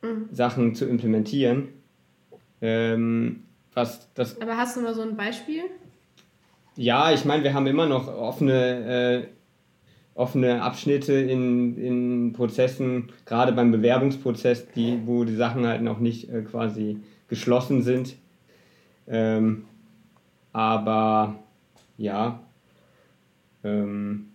[0.02, 0.28] mhm.
[0.30, 1.68] Sachen zu implementieren.
[2.60, 5.62] Ähm, was das Aber hast du mal so ein Beispiel?
[6.76, 9.37] Ja, ich meine, wir haben immer noch offene äh,
[10.18, 16.28] offene Abschnitte in, in Prozessen, gerade beim Bewerbungsprozess, die, wo die Sachen halt noch nicht
[16.28, 18.16] äh, quasi geschlossen sind.
[19.06, 19.64] Ähm,
[20.52, 21.36] aber
[21.98, 22.40] ja,
[23.62, 24.30] ähm,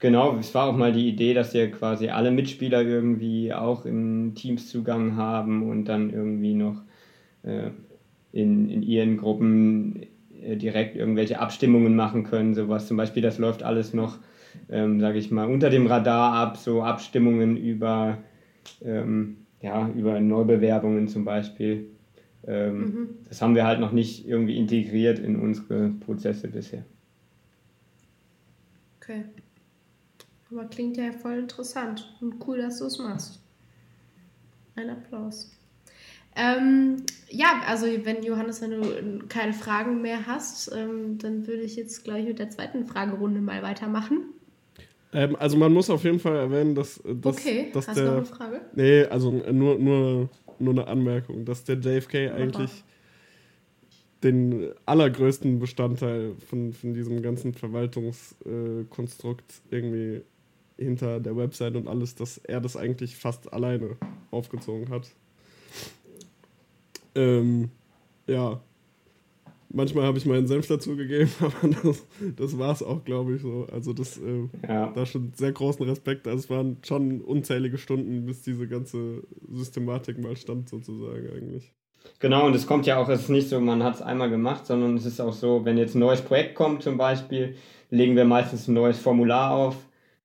[0.00, 4.34] genau, es war auch mal die Idee, dass ja quasi alle Mitspieler irgendwie auch in
[4.34, 6.82] Teams Zugang haben und dann irgendwie noch
[7.44, 7.70] äh,
[8.32, 10.06] in, in ihren Gruppen
[10.56, 14.18] direkt irgendwelche Abstimmungen machen können, sowas zum Beispiel, das läuft alles noch,
[14.70, 18.18] ähm, sage ich mal, unter dem Radar ab, so Abstimmungen über,
[18.82, 21.86] ähm, ja, über Neubewerbungen zum Beispiel.
[22.46, 23.08] Ähm, mhm.
[23.28, 26.84] Das haben wir halt noch nicht irgendwie integriert in unsere Prozesse bisher.
[29.00, 29.24] Okay.
[30.50, 33.42] Aber klingt ja voll interessant und cool, dass du es machst.
[34.76, 35.53] Ein Applaus.
[36.36, 41.76] Ähm, ja, also wenn Johannes, wenn du keine Fragen mehr hast, ähm, dann würde ich
[41.76, 44.34] jetzt gleich mit der zweiten Fragerunde mal weitermachen.
[45.12, 47.70] Ähm, also man muss auf jeden Fall erwähnen, dass, dass, okay.
[47.72, 48.04] dass Hast der...
[48.04, 48.60] du noch eine Frage?
[48.74, 52.84] Nee, also nur, nur, nur eine Anmerkung, dass der JFK eigentlich
[54.24, 60.22] den allergrößten Bestandteil von, von diesem ganzen Verwaltungskonstrukt äh, irgendwie
[60.76, 63.96] hinter der Website und alles, dass er das eigentlich fast alleine
[64.30, 65.08] aufgezogen hat.
[67.14, 67.70] Ähm,
[68.26, 68.60] ja.
[69.68, 73.66] manchmal habe ich meinen Senf dazugegeben, aber das, das war es auch, glaube ich, so.
[73.72, 74.92] Also das, äh, ja.
[74.92, 76.26] da schon sehr großen Respekt.
[76.26, 81.72] Also es waren schon unzählige Stunden, bis diese ganze Systematik mal stand, sozusagen eigentlich.
[82.18, 84.66] Genau, und es kommt ja auch, es ist nicht so, man hat es einmal gemacht,
[84.66, 87.56] sondern es ist auch so, wenn jetzt ein neues Projekt kommt zum Beispiel,
[87.90, 89.76] legen wir meistens ein neues Formular auf,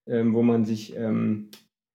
[0.05, 1.49] ähm, wo man sich ähm,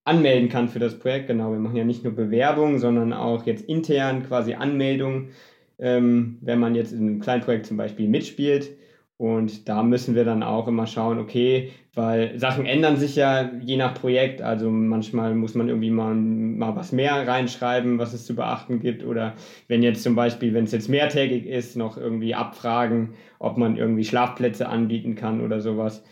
[0.05, 1.29] anmelden kann für das Projekt.
[1.29, 5.31] Genau, wir machen ja nicht nur Bewerbungen, sondern auch jetzt intern quasi Anmeldungen,
[5.79, 8.71] ähm, wenn man jetzt in einem kleinen Projekt zum Beispiel mitspielt.
[9.17, 13.77] Und da müssen wir dann auch immer schauen, okay, weil Sachen ändern sich ja je
[13.77, 14.43] nach Projekt.
[14.43, 19.05] Also manchmal muss man irgendwie mal, mal was mehr reinschreiben, was es zu beachten gibt.
[19.05, 19.35] Oder
[19.69, 24.05] wenn jetzt zum Beispiel, wenn es jetzt mehrtägig ist, noch irgendwie abfragen, ob man irgendwie
[24.05, 26.03] Schlafplätze anbieten kann oder sowas.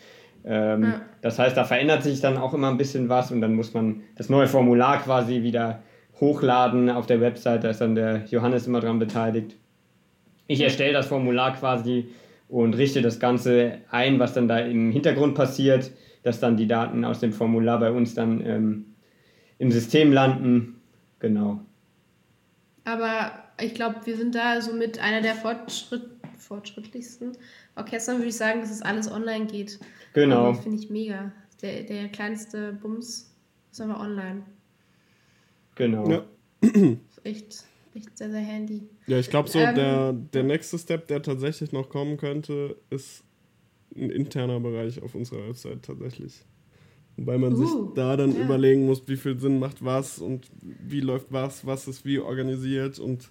[0.44, 1.00] Ähm, ja.
[1.20, 4.02] Das heißt, da verändert sich dann auch immer ein bisschen was und dann muss man
[4.16, 5.83] das neue Formular quasi wieder
[6.20, 7.64] hochladen auf der Website.
[7.64, 9.57] Da ist dann der Johannes immer dran beteiligt.
[10.46, 12.09] Ich erstelle das Formular quasi
[12.48, 15.90] und richte das Ganze ein, was dann da im Hintergrund passiert,
[16.22, 18.87] dass dann die Daten aus dem Formular bei uns dann ähm,
[19.59, 20.81] im System landen.
[21.18, 21.61] Genau.
[22.85, 26.02] Aber ich glaube, wir sind da so mit einer der Fortschritt,
[26.42, 27.37] fortschrittlichsten
[27.76, 29.78] Orchestern, würde ich sagen, dass es alles online geht.
[30.12, 30.55] Genau.
[30.55, 31.33] Finde ich mega.
[31.62, 33.33] Der, der kleinste Bums
[33.70, 34.42] ist aber online.
[35.74, 36.09] Genau.
[36.11, 36.24] Ja.
[36.61, 38.88] Ist echt, echt sehr, sehr handy.
[39.07, 43.24] Ja, ich glaube so, ähm, der, der nächste Step, der tatsächlich noch kommen könnte, ist
[43.96, 46.44] ein interner Bereich auf unserer Website tatsächlich.
[47.16, 48.44] Wobei man uh, sich da dann ja.
[48.44, 52.98] überlegen muss, wie viel Sinn macht was und wie läuft was, was ist wie organisiert
[52.98, 53.31] und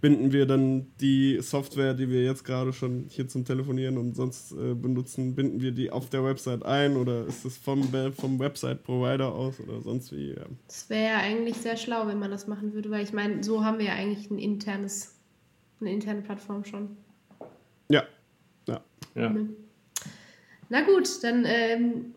[0.00, 4.52] binden wir dann die Software, die wir jetzt gerade schon hier zum Telefonieren und sonst
[4.52, 7.82] äh, benutzen, binden wir die auf der Website ein oder ist es vom,
[8.16, 10.30] vom Website-Provider aus oder sonst wie?
[10.30, 10.44] Ja.
[10.66, 13.64] Das wäre ja eigentlich sehr schlau, wenn man das machen würde, weil ich meine, so
[13.64, 15.14] haben wir ja eigentlich ein internes,
[15.80, 16.96] eine interne Plattform schon.
[17.88, 18.04] Ja.
[18.66, 18.80] Ja.
[19.14, 19.34] ja.
[20.68, 22.14] Na gut, dann ähm,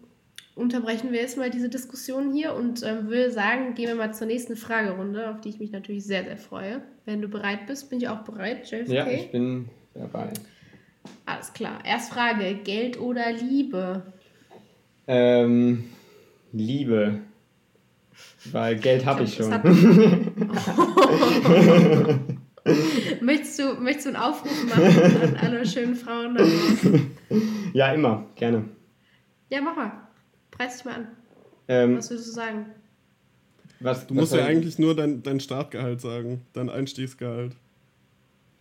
[0.56, 4.28] unterbrechen wir jetzt mal diese Diskussion hier und ähm, würde sagen, gehen wir mal zur
[4.28, 6.82] nächsten Fragerunde, auf die ich mich natürlich sehr, sehr freue.
[7.06, 8.94] Wenn du bereit bist, bin ich auch bereit, JFK?
[8.94, 10.32] Ja, ich bin dabei.
[11.26, 11.80] Alles klar.
[11.86, 14.04] Erst Frage, Geld oder Liebe?
[15.08, 15.86] Ähm,
[16.52, 17.22] Liebe.
[18.52, 19.50] Weil Geld habe ich, ich schon.
[23.22, 24.84] möchtest, du, möchtest du einen Aufruf machen
[25.22, 26.38] an alle schönen Frauen?
[27.74, 28.26] Ja, immer.
[28.36, 28.66] Gerne.
[29.50, 30.01] Ja, mach mal.
[30.52, 31.08] Preis dich mal an.
[31.68, 32.66] Ähm, was würdest du sagen?
[33.80, 37.56] Was, du musst ja eigentlich nur dein, dein Startgehalt sagen, dein Einstiegsgehalt.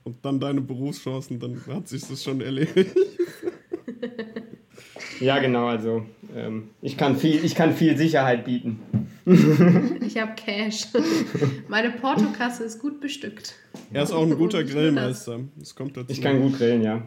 [0.03, 2.96] Und dann deine Berufschancen, dann hat sich das schon erledigt.
[5.20, 8.81] ja, genau, also ähm, ich, kann viel, ich kann viel Sicherheit bieten.
[10.00, 10.87] ich habe Cash.
[11.68, 13.55] Meine Portokasse ist gut bestückt.
[13.92, 15.40] Er ist auch ein guter Grillmeister.
[15.57, 16.11] Das kommt dazu.
[16.11, 17.03] Ich kann gut grillen, ja.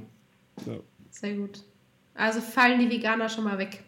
[0.68, 0.74] ja.
[1.10, 1.64] Sehr gut.
[2.14, 3.84] Also fallen die Veganer schon mal weg.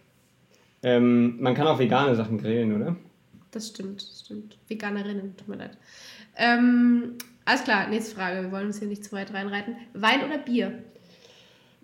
[0.86, 2.96] Ähm, man kann auch vegane Sachen grillen, oder?
[3.50, 4.56] Das stimmt, das stimmt.
[4.68, 5.76] Veganerinnen, tut mir leid.
[6.38, 8.44] Ähm, alles klar, nächste Frage.
[8.44, 9.78] Wir wollen uns hier nicht zu weit reinreiten.
[9.96, 10.84] Wein oder Bier?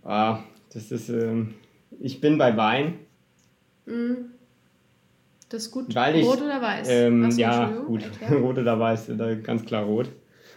[0.04, 1.10] Ah, das ist.
[1.10, 1.56] Ähm,
[2.00, 3.00] ich bin bei Wein.
[3.88, 4.30] Mm.
[5.50, 5.96] Das ist gut.
[5.96, 6.88] Weil ich, rot oder weiß?
[6.88, 8.04] Ähm, ja, gut.
[8.32, 10.10] rot oder weiß, ganz klar rot.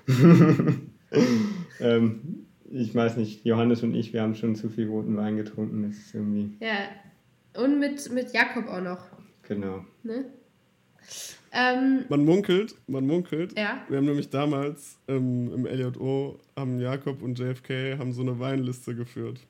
[1.81, 5.83] ähm, ich weiß nicht, Johannes und ich, wir haben schon zu viel roten Wein getrunken.
[5.85, 6.59] Das ist irgendwie.
[6.61, 6.89] Ja,
[7.57, 9.07] und mit, mit Jakob auch noch.
[9.43, 9.85] Genau.
[10.03, 10.25] Ne?
[11.53, 13.57] Ähm, man munkelt, man munkelt.
[13.57, 13.85] Ja.
[13.89, 18.95] Wir haben nämlich damals ähm, im LJO, haben Jakob und JFK haben so eine Weinliste
[18.95, 19.41] geführt.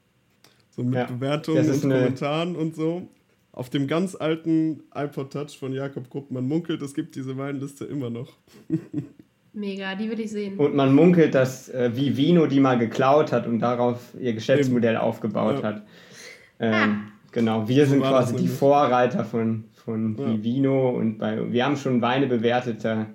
[0.71, 3.09] So mit ja, Bewertungen und Kommentaren und so.
[3.53, 6.31] Auf dem ganz alten iPod Touch von Jakob Grupp.
[6.31, 8.33] Man munkelt, es gibt diese Weinliste immer noch.
[9.53, 10.59] Mega, die will ich sehen.
[10.59, 14.95] Und man munkelt, dass äh, wie Vino die mal geklaut hat und darauf ihr Geschäftsmodell
[14.95, 15.03] Eben.
[15.03, 15.69] aufgebaut ja.
[15.69, 15.87] hat.
[16.59, 17.14] Ähm, ah.
[17.35, 20.29] Genau, wir sind quasi die Vorreiter von, von ja.
[20.29, 22.85] Vivino und bei, wir haben schon Weine bewertet.
[22.85, 23.07] Da,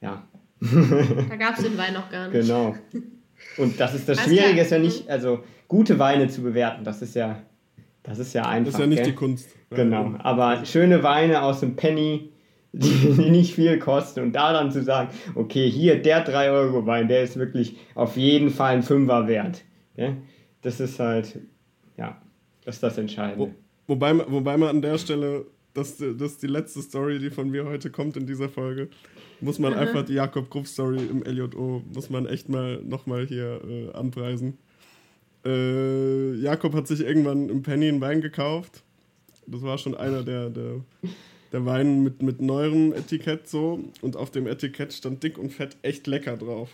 [0.00, 0.26] ja.
[0.60, 2.40] Da gab es den Wein noch gar nicht.
[2.40, 2.74] Genau.
[3.58, 4.64] Und das ist das Alles Schwierige, klar.
[4.64, 7.42] ist ja nicht, also gute Weine zu bewerten, das ist ja,
[8.02, 8.72] das ist ja einfach.
[8.72, 9.10] Das ist ja nicht gell?
[9.12, 9.50] die Kunst.
[9.70, 12.32] Genau, aber schöne Weine aus dem Penny,
[12.72, 17.22] die, die, nicht viel kosten und da dann zu sagen, okay, hier der 3-Euro-Wein, der
[17.22, 19.64] ist wirklich auf jeden Fall ein Fünfer wert.
[19.96, 20.14] Ja?
[20.62, 21.40] Das ist halt,
[21.96, 22.16] ja,
[22.68, 23.54] das ist das Entscheidende.
[23.86, 27.48] Wo, wobei, wobei man an der Stelle, das, das ist die letzte Story, die von
[27.48, 28.90] mir heute kommt in dieser Folge,
[29.40, 29.78] muss man mhm.
[29.78, 34.58] einfach die Jakob Grupp Story im LJO, muss man echt mal nochmal hier äh, anpreisen.
[35.46, 38.82] Äh, Jakob hat sich irgendwann im Penny einen Wein gekauft.
[39.46, 40.84] Das war schon einer der, der,
[41.52, 43.82] der Wein mit, mit neuerem Etikett so.
[44.02, 46.68] Und auf dem Etikett stand dick und fett echt lecker drauf.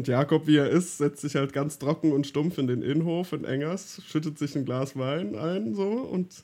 [0.00, 3.34] Und Jakob, wie er ist, setzt sich halt ganz trocken und stumpf in den Innenhof
[3.34, 6.42] in Engers, schüttet sich ein Glas Wein ein so und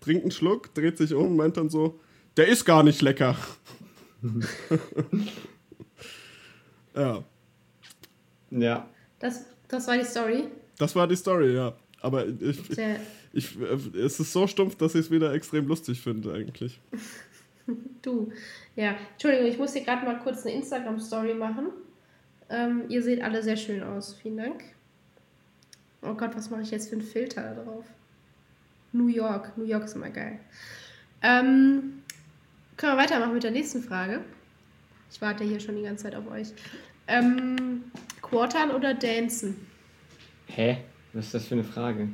[0.00, 2.00] trinkt einen Schluck, dreht sich um und meint dann so,
[2.36, 3.36] der ist gar nicht lecker.
[6.96, 7.22] ja.
[8.50, 8.88] Ja.
[9.20, 10.48] Das, das war die Story?
[10.76, 11.76] Das war die Story, ja.
[12.00, 12.58] Aber ich,
[13.32, 13.56] ich,
[13.94, 16.80] es ist so stumpf, dass ich es wieder extrem lustig finde, eigentlich.
[18.02, 18.32] du.
[18.74, 18.96] Ja.
[19.12, 21.68] Entschuldigung, ich muss hier gerade mal kurz eine Instagram-Story machen.
[22.48, 24.14] Ähm, ihr seht alle sehr schön aus.
[24.14, 24.64] Vielen Dank.
[26.02, 27.84] Oh Gott, was mache ich jetzt für einen Filter da drauf?
[28.92, 29.56] New York.
[29.56, 30.38] New York ist immer geil.
[31.22, 32.02] Ähm,
[32.76, 34.20] können wir weitermachen mit der nächsten Frage?
[35.10, 36.48] Ich warte hier schon die ganze Zeit auf euch.
[37.08, 37.84] Ähm,
[38.22, 39.66] Quartern oder Dancen?
[40.46, 40.78] Hä?
[41.12, 42.08] Was ist das für eine Frage?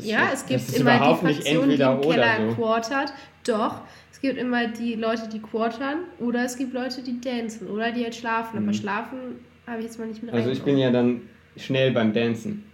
[0.00, 2.54] Ja, es gibt immer die Fraktion, die im Keller so.
[2.54, 3.12] quartert.
[3.46, 3.82] Doch,
[4.24, 8.14] gibt immer die Leute, die quartern oder es gibt Leute, die dancen oder die halt
[8.14, 8.60] schlafen.
[8.60, 8.68] Mhm.
[8.68, 9.18] Aber schlafen
[9.66, 11.22] habe ich jetzt mal nicht mit Also ich bin ja dann
[11.56, 12.64] schnell beim Dancen.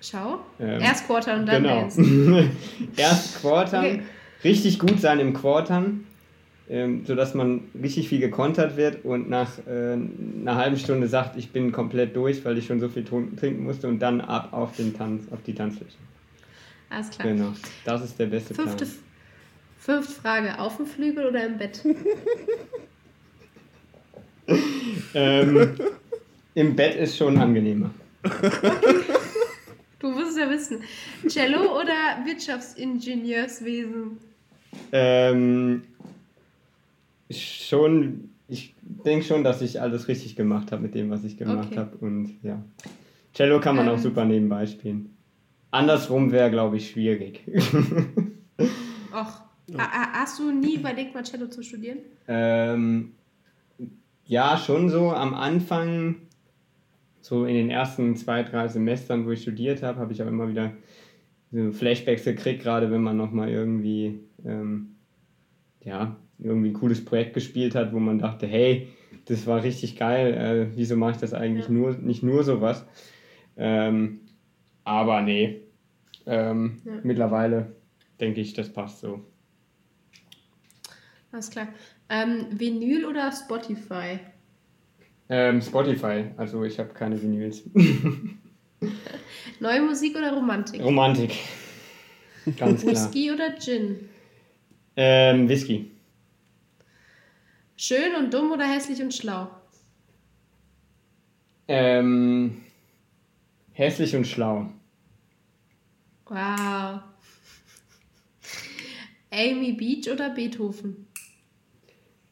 [0.00, 0.40] Schau.
[0.60, 1.80] Ähm, Erst quartern und dann genau.
[1.80, 2.50] dancen.
[2.96, 4.02] Erst quartern, okay.
[4.44, 6.06] richtig gut sein im Quartern
[6.68, 11.50] ähm, sodass man richtig viel gekontert wird und nach äh, einer halben Stunde sagt, ich
[11.50, 14.92] bin komplett durch, weil ich schon so viel trinken musste und dann ab auf den
[14.92, 15.96] Tanz, auf die Tanzfläche.
[16.90, 17.28] Alles klar.
[17.28, 17.52] Genau,
[17.84, 18.98] das ist der beste Fünfte, Plan.
[19.86, 21.80] Fünfte Frage, auf dem Flügel oder im Bett?
[25.14, 25.76] ähm,
[26.54, 27.90] Im Bett ist schon angenehmer.
[30.00, 30.80] Du musst es ja wissen.
[31.28, 34.18] Cello oder Wirtschaftsingenieurswesen?
[34.90, 35.82] Ähm,
[37.30, 41.68] schon, ich denke schon, dass ich alles richtig gemacht habe mit dem, was ich gemacht
[41.70, 41.78] okay.
[41.78, 41.96] habe.
[41.98, 42.60] Und ja.
[43.34, 43.94] Cello kann man ähm.
[43.94, 45.16] auch super nebenbei spielen.
[45.70, 47.44] Andersrum wäre, glaube ich, schwierig.
[49.76, 51.98] Ach, hast du nie überlegt, mal Cello zu studieren?
[52.28, 53.12] Ähm,
[54.24, 55.10] ja, schon so.
[55.10, 56.16] Am Anfang,
[57.20, 60.48] so in den ersten zwei, drei Semestern, wo ich studiert habe, habe ich auch immer
[60.48, 60.72] wieder
[61.52, 64.96] so Flashbacks gekriegt, gerade wenn man nochmal irgendwie, ähm,
[65.82, 68.88] ja, irgendwie ein cooles Projekt gespielt hat, wo man dachte, hey,
[69.26, 71.72] das war richtig geil, äh, wieso mache ich das eigentlich ja.
[71.72, 72.84] nur, nicht nur sowas?
[73.56, 74.20] Ähm,
[74.84, 75.62] aber nee,
[76.26, 76.92] ähm, ja.
[77.02, 77.72] mittlerweile
[78.20, 79.24] denke ich, das passt so.
[81.32, 81.68] Alles klar.
[82.08, 84.20] Ähm, Vinyl oder Spotify?
[85.28, 87.62] Ähm, Spotify, also ich habe keine Vinyls.
[89.60, 90.82] Neue Musik oder Romantik?
[90.82, 91.32] Romantik.
[92.56, 92.92] Ganz klar.
[92.94, 94.08] Whisky oder Gin?
[94.94, 95.90] Ähm, Whisky.
[97.76, 99.48] Schön und dumm oder hässlich und schlau?
[101.68, 102.62] Ähm,
[103.72, 104.70] hässlich und schlau.
[106.26, 107.00] Wow.
[109.30, 111.05] Amy Beach oder Beethoven?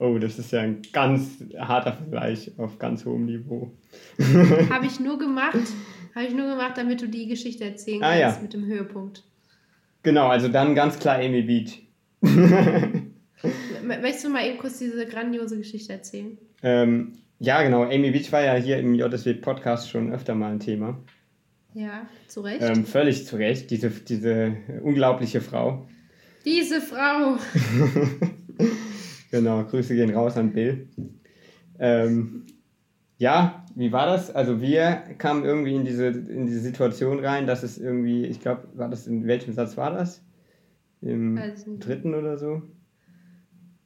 [0.04, 3.72] Oh, das ist ja ein ganz harter Vergleich auf ganz hohem Niveau.
[4.70, 5.56] Habe ich nur gemacht,
[6.14, 8.42] habe ich nur gemacht, damit du die Geschichte erzählen ah, kannst ja.
[8.42, 9.24] mit dem Höhepunkt.
[10.02, 11.82] Genau, also dann ganz klar Amy Beach.
[13.82, 16.36] Möchtest du mal eben kurz diese grandiose Geschichte erzählen?
[16.62, 17.84] Ähm, ja, genau.
[17.84, 20.98] Amy Beach war ja hier im JSW-Podcast schon öfter mal ein Thema.
[21.72, 22.62] Ja, zu Recht.
[22.62, 23.70] Ähm, völlig zu Recht.
[23.70, 25.88] Diese, diese unglaubliche Frau.
[26.44, 27.38] Diese Frau!
[29.34, 30.88] Genau, Grüße gehen raus an Bill.
[31.78, 32.46] Ähm,
[33.18, 34.30] ja, wie war das?
[34.30, 38.68] Also wir kamen irgendwie in diese, in diese Situation rein, dass es irgendwie, ich glaube,
[38.74, 40.22] war das in welchem Satz war das?
[41.00, 41.38] Im
[41.80, 42.62] dritten oder so?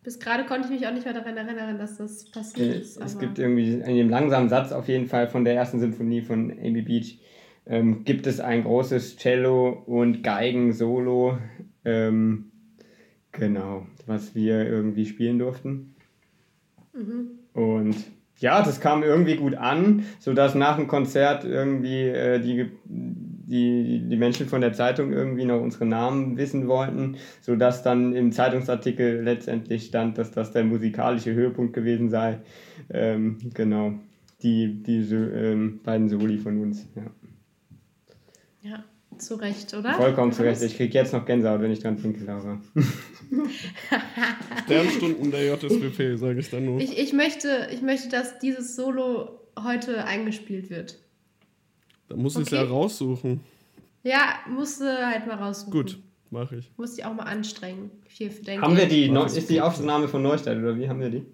[0.02, 3.00] Bis gerade konnte ich mich auch nicht mehr daran erinnern, dass das passiert ist.
[3.00, 6.50] Es gibt irgendwie in dem langsamen Satz auf jeden Fall von der ersten Symphonie von
[6.50, 7.20] Amy Beach
[7.66, 11.38] ähm, gibt es ein großes Cello und Geigen-Solo,
[11.84, 12.47] ähm,
[13.32, 15.94] genau, was wir irgendwie spielen durften.
[16.92, 17.30] Mhm.
[17.52, 17.96] Und
[18.38, 22.70] ja, das kam irgendwie gut an, sodass nach dem Konzert irgendwie äh, die
[23.48, 28.30] die, die Menschen von der Zeitung irgendwie noch unsere Namen wissen wollten, sodass dann im
[28.30, 32.40] Zeitungsartikel letztendlich stand, dass das der musikalische Höhepunkt gewesen sei.
[32.90, 33.94] Ähm, genau,
[34.42, 36.86] die, diese ähm, beiden Soli von uns.
[36.94, 38.70] Ja.
[38.70, 38.84] ja.
[39.18, 39.94] Zu Recht, oder?
[39.94, 40.62] Vollkommen zu Recht.
[40.62, 42.60] Ich kriege jetzt noch Gänsehaut, wenn ich dran denke, Laura.
[44.64, 46.80] Sternstunden der JSWP, sage ich dann nur.
[46.80, 50.98] Ich, ich, möchte, ich möchte, dass dieses Solo heute eingespielt wird.
[52.08, 52.42] Da muss okay.
[52.42, 53.40] ich es ja raussuchen.
[54.02, 55.72] Ja, musst du halt mal raussuchen.
[55.72, 55.98] Gut,
[56.30, 56.70] mache ich.
[56.76, 57.90] Muss dich auch mal anstrengen.
[58.06, 58.90] Viel für dein haben Geld.
[58.90, 61.26] wir die, Neu ist die Aufnahme von Neustadt oder wie haben wir die?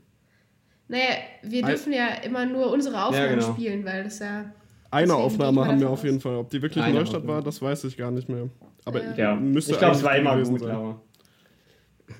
[0.89, 3.53] Naja, wir dürfen ja immer nur unsere Aufnahmen ja, genau.
[3.53, 4.53] spielen, weil das ja.
[4.95, 6.36] Eine Aufnahme haben wir auf jeden Fall.
[6.36, 7.38] Ob die wirklich Eine Neustadt Aufnahme.
[7.38, 8.49] war, das weiß ich gar nicht mehr.
[8.84, 9.34] Aber ja.
[9.34, 10.95] müsste Ich glaube, es war immer gut, sein.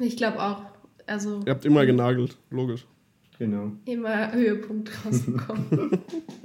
[0.01, 0.63] Ich glaube auch.
[1.07, 2.87] Also, Ihr habt immer genagelt, logisch.
[3.39, 3.73] Genau.
[3.85, 6.01] Immer Höhepunkt rauskommen.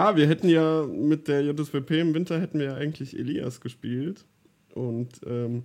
[0.00, 4.24] ja, wir hätten ja mit der JSWP im Winter hätten wir ja eigentlich Elias gespielt.
[4.74, 5.64] Und ähm,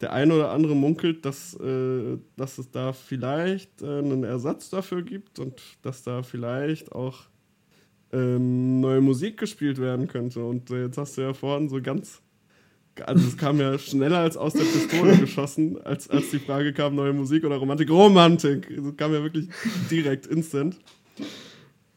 [0.00, 5.02] der eine oder andere munkelt, dass, äh, dass es da vielleicht äh, einen Ersatz dafür
[5.02, 7.24] gibt und dass da vielleicht auch
[8.12, 10.42] ähm, neue Musik gespielt werden könnte.
[10.44, 12.22] Und äh, jetzt hast du ja vorhin so ganz.
[13.04, 16.94] Also es kam ja schneller als aus der Pistole geschossen, als, als die Frage kam,
[16.94, 17.90] neue Musik oder Romantik.
[17.90, 18.70] Romantik!
[18.70, 19.48] Es kam ja wirklich
[19.90, 20.78] direkt instant.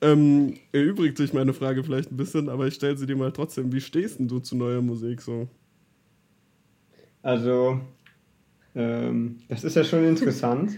[0.02, 3.72] Ähm, erübrigt sich meine Frage vielleicht ein bisschen, aber ich stelle sie dir mal trotzdem.
[3.72, 5.48] Wie stehst du zu neuer Musik so?
[7.22, 7.80] Also,
[8.76, 10.74] ähm, das ist ja schon interessant.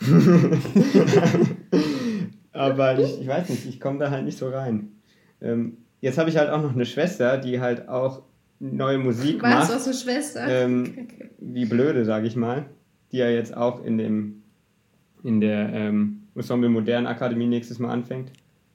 [2.52, 4.92] aber ich, ich, weiß nicht, ich komme da halt nicht so rein.
[5.40, 8.22] Ähm, jetzt habe ich halt auch noch eine Schwester, die halt auch
[8.58, 9.60] neue Musik Was, macht.
[9.60, 10.48] Was, du hast eine Schwester?
[10.48, 11.08] Ähm.
[11.38, 12.66] Wie blöde, sage ich mal.
[13.10, 14.42] Die ja jetzt auch in dem
[15.24, 18.32] in der ähm, Ensemble Modern Akademie nächstes Mal anfängt.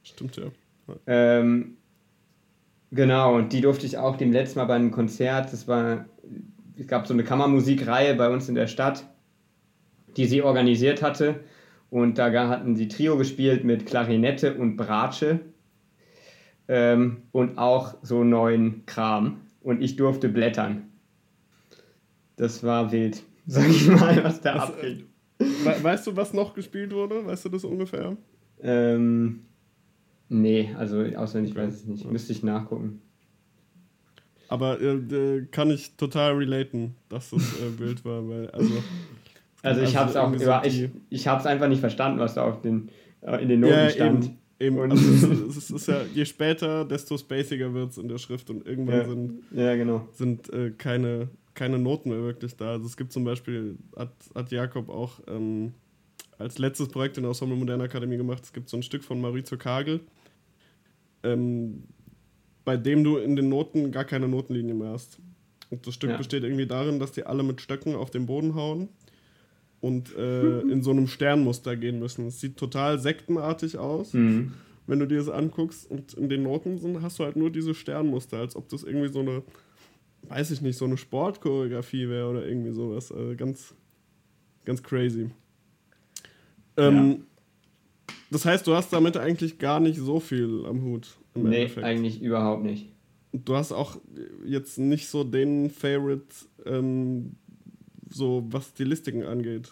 [0.07, 0.45] Stimmt ja.
[1.05, 1.77] Ähm,
[2.91, 6.05] genau, und die durfte ich auch dem letzten Mal bei einem Konzert, das war,
[6.77, 9.05] es gab so eine Kammermusikreihe bei uns in der Stadt,
[10.15, 11.41] die sie organisiert hatte.
[11.89, 15.39] Und da hatten sie Trio gespielt mit Klarinette und Bratsche
[16.67, 19.41] ähm, und auch so neuen Kram.
[19.61, 20.89] Und ich durfte blättern.
[22.35, 25.05] Das war wild, sag ich mal, was da abgeht.
[25.39, 27.25] Weißt du, was noch gespielt wurde?
[27.25, 28.15] Weißt du das ungefähr?
[28.61, 29.46] Ähm,
[30.29, 31.67] Nee, also auswendig okay.
[31.67, 32.11] weiß ich nicht.
[32.11, 33.01] Müsste ich nachgucken.
[34.49, 38.73] Aber äh, kann ich total relaten, dass das äh, Bild war, weil also.
[39.63, 42.35] Also ich also habe es auch über, ich, ich habe es einfach nicht verstanden, was
[42.35, 42.89] da auf den
[43.21, 44.25] äh, in den Noten ja, stand.
[44.25, 44.79] Eben, eben.
[44.79, 45.23] Und also es,
[45.57, 48.95] ist, es, ist, ja je später, desto spaciger wird es in der Schrift und irgendwann
[48.95, 49.05] ja.
[49.05, 50.07] sind, ja, genau.
[50.13, 52.71] sind äh, keine, keine Noten mehr wirklich da.
[52.71, 55.73] Also es gibt zum Beispiel, hat, hat Jakob auch ähm,
[56.37, 58.43] als letztes Projekt in der Ensemble Moderne Akademie gemacht.
[58.43, 60.01] Es gibt so ein Stück von Maurizio Kagel
[61.23, 61.83] ähm,
[62.65, 65.19] bei dem du in den Noten gar keine Notenlinie mehr hast.
[65.69, 66.17] Und das Stück ja.
[66.17, 68.89] besteht irgendwie darin, dass die alle mit Stöcken auf den Boden hauen
[69.79, 72.27] und äh, in so einem Sternmuster gehen müssen.
[72.27, 74.53] Es sieht total sektenartig aus, mhm.
[74.85, 75.89] wenn du dir das anguckst.
[75.89, 79.09] Und in den Noten sind, hast du halt nur diese Sternmuster, als ob das irgendwie
[79.09, 79.43] so eine,
[80.23, 83.11] weiß ich nicht, so eine Sportchoreografie wäre oder irgendwie sowas.
[83.11, 83.75] Also ganz,
[84.65, 85.29] ganz crazy.
[86.77, 87.17] Ähm, ja.
[88.29, 91.17] Das heißt, du hast damit eigentlich gar nicht so viel am Hut.
[91.33, 91.85] Im nee, Endeffekt.
[91.85, 92.91] eigentlich überhaupt nicht.
[93.31, 93.97] Du hast auch
[94.45, 96.25] jetzt nicht so den Favorite,
[96.65, 97.35] ähm,
[98.09, 99.71] so was Stilistiken angeht,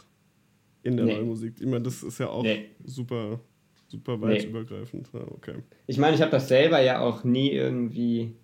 [0.83, 1.15] in der nee.
[1.15, 1.55] neuen Musik.
[1.59, 2.69] Ich meine, das ist ja auch nee.
[2.83, 3.39] super,
[3.87, 4.49] super weit nee.
[4.49, 5.09] übergreifend.
[5.13, 5.55] Ja, okay.
[5.87, 8.35] Ich meine, ich habe das selber ja auch nie irgendwie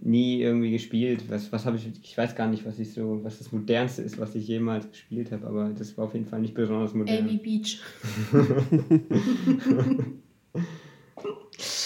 [0.00, 1.24] nie irgendwie gespielt.
[1.28, 4.18] Was, was habe ich, ich weiß gar nicht, was ich so, was das modernste ist,
[4.18, 7.18] was ich jemals gespielt habe, aber das war auf jeden Fall nicht besonders modern.
[7.18, 7.80] Amy Beach.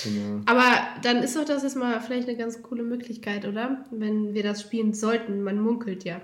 [0.05, 0.41] genau.
[0.47, 0.65] Aber
[1.03, 3.85] dann ist doch das jetzt mal vielleicht eine ganz coole Möglichkeit, oder?
[3.91, 5.43] Wenn wir das spielen sollten.
[5.43, 6.21] Man munkelt ja.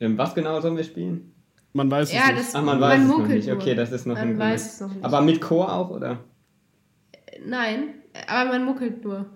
[0.00, 1.32] Ähm, was genau sollen wir spielen?
[1.72, 2.48] Man weiß es ja, nicht.
[2.54, 3.52] Ach, man weiß man es noch nicht.
[3.52, 5.04] Okay, das ist noch man ein weiß es noch nicht.
[5.04, 6.24] Aber mit Chor auch, oder?
[7.44, 7.94] Nein,
[8.26, 9.26] aber man munkelt nur.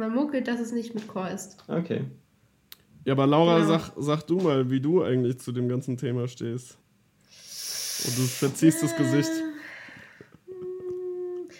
[0.00, 1.62] Man munkelt, dass es nicht mit Chor ist.
[1.68, 2.04] Okay.
[3.04, 3.64] Ja, aber Laura, ja.
[3.66, 6.78] sag, sag du mal, wie du eigentlich zu dem ganzen Thema stehst.
[8.04, 9.30] Und du verziehst äh, das Gesicht.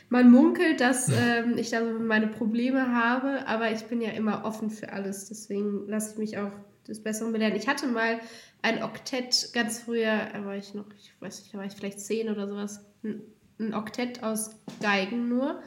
[0.09, 4.45] Man munkelt, dass ähm, ich da so meine Probleme habe, aber ich bin ja immer
[4.45, 5.29] offen für alles.
[5.29, 6.51] Deswegen lasse ich mich auch
[6.89, 7.55] des Besseren belehren.
[7.55, 8.21] Ich hatte mal
[8.63, 12.01] ein Oktett ganz früher, da war ich noch, ich weiß nicht, da war ich vielleicht
[12.01, 13.23] zehn oder sowas, ein,
[13.59, 15.63] ein Oktett aus Geigen nur.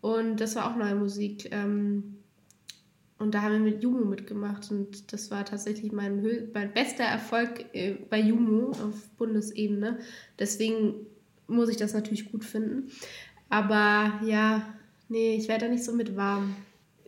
[0.00, 1.48] Und das war auch neue Musik.
[1.52, 2.16] Ähm,
[3.18, 6.22] und da haben wir mit Jumu mitgemacht und das war tatsächlich mein,
[6.54, 9.98] mein bester Erfolg äh, bei Jumu auf Bundesebene.
[10.38, 10.94] Deswegen
[11.46, 12.90] muss ich das natürlich gut finden.
[13.50, 14.62] Aber ja,
[15.10, 16.56] nee, ich werde da nicht so mit warm.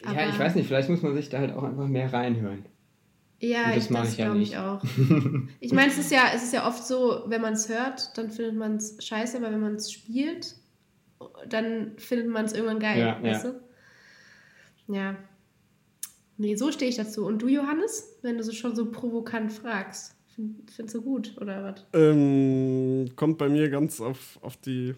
[0.04, 2.66] Aber ja, ich weiß nicht, vielleicht muss man sich da halt auch einfach mehr reinhören.
[3.40, 4.52] Ja, und das mache ich ja nicht.
[4.52, 4.84] Ich auch.
[5.60, 8.30] ich meine, es ist ja, es ist ja oft so, wenn man es hört, dann
[8.30, 10.56] findet man es scheiße, aber wenn man es spielt,
[11.48, 13.50] dann findet man es irgendwann geil, ja, weißt ja.
[13.50, 14.94] du?
[14.94, 15.16] Ja.
[16.38, 17.26] Nee, so stehe ich dazu.
[17.26, 21.62] Und du, Johannes, wenn du so schon so provokant fragst, find, findest du gut oder
[21.62, 21.86] was?
[21.92, 24.94] Ähm, kommt bei mir ganz auf, auf die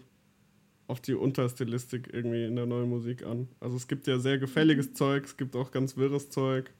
[0.87, 3.47] auf die Unterstilistik irgendwie in der neuen Musik an.
[3.59, 4.95] Also es gibt ja sehr gefälliges mhm.
[4.95, 6.71] Zeug, es gibt auch ganz wirres Zeug.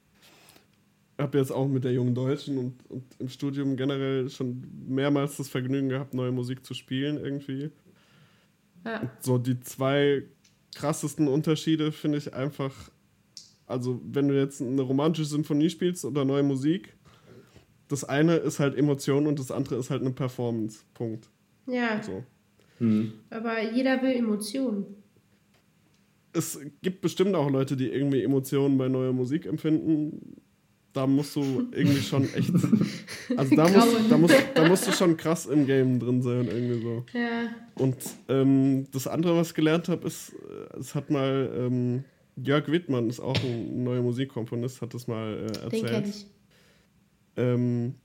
[1.18, 5.38] Ich habe jetzt auch mit der jungen Deutschen und, und im Studium generell schon mehrmals
[5.38, 7.72] das Vergnügen gehabt, neue Musik zu spielen irgendwie.
[8.86, 9.12] Ja.
[9.20, 10.24] So die zwei
[10.76, 12.74] krassesten Unterschiede finde ich einfach,
[13.66, 16.96] also wenn du jetzt eine romantische Symphonie spielst oder neue Musik,
[17.88, 20.84] das eine ist halt Emotion und das andere ist halt eine Performance.
[20.94, 21.30] Punkt.
[21.68, 22.02] Ja.
[22.02, 22.24] So.
[22.80, 23.14] Mhm.
[23.30, 24.86] Aber jeder will Emotionen.
[26.34, 30.42] Es gibt bestimmt auch Leute, die irgendwie Emotionen bei neuer Musik empfinden
[30.96, 32.52] da musst du irgendwie schon echt.
[33.38, 36.80] Also da musst, da, musst, da musst du schon krass im Game drin sein, irgendwie
[36.80, 37.06] so.
[37.12, 37.50] Ja.
[37.74, 37.98] Und
[38.30, 42.04] ähm, das andere, was ich gelernt habe, ist, äh, es hat mal ähm,
[42.36, 45.74] Jörg Wittmann, ist auch ein neuer Musikkomponist, hat das mal äh, erzählt.
[45.74, 46.28] Den kenn ich.
[47.38, 47.96] Ähm,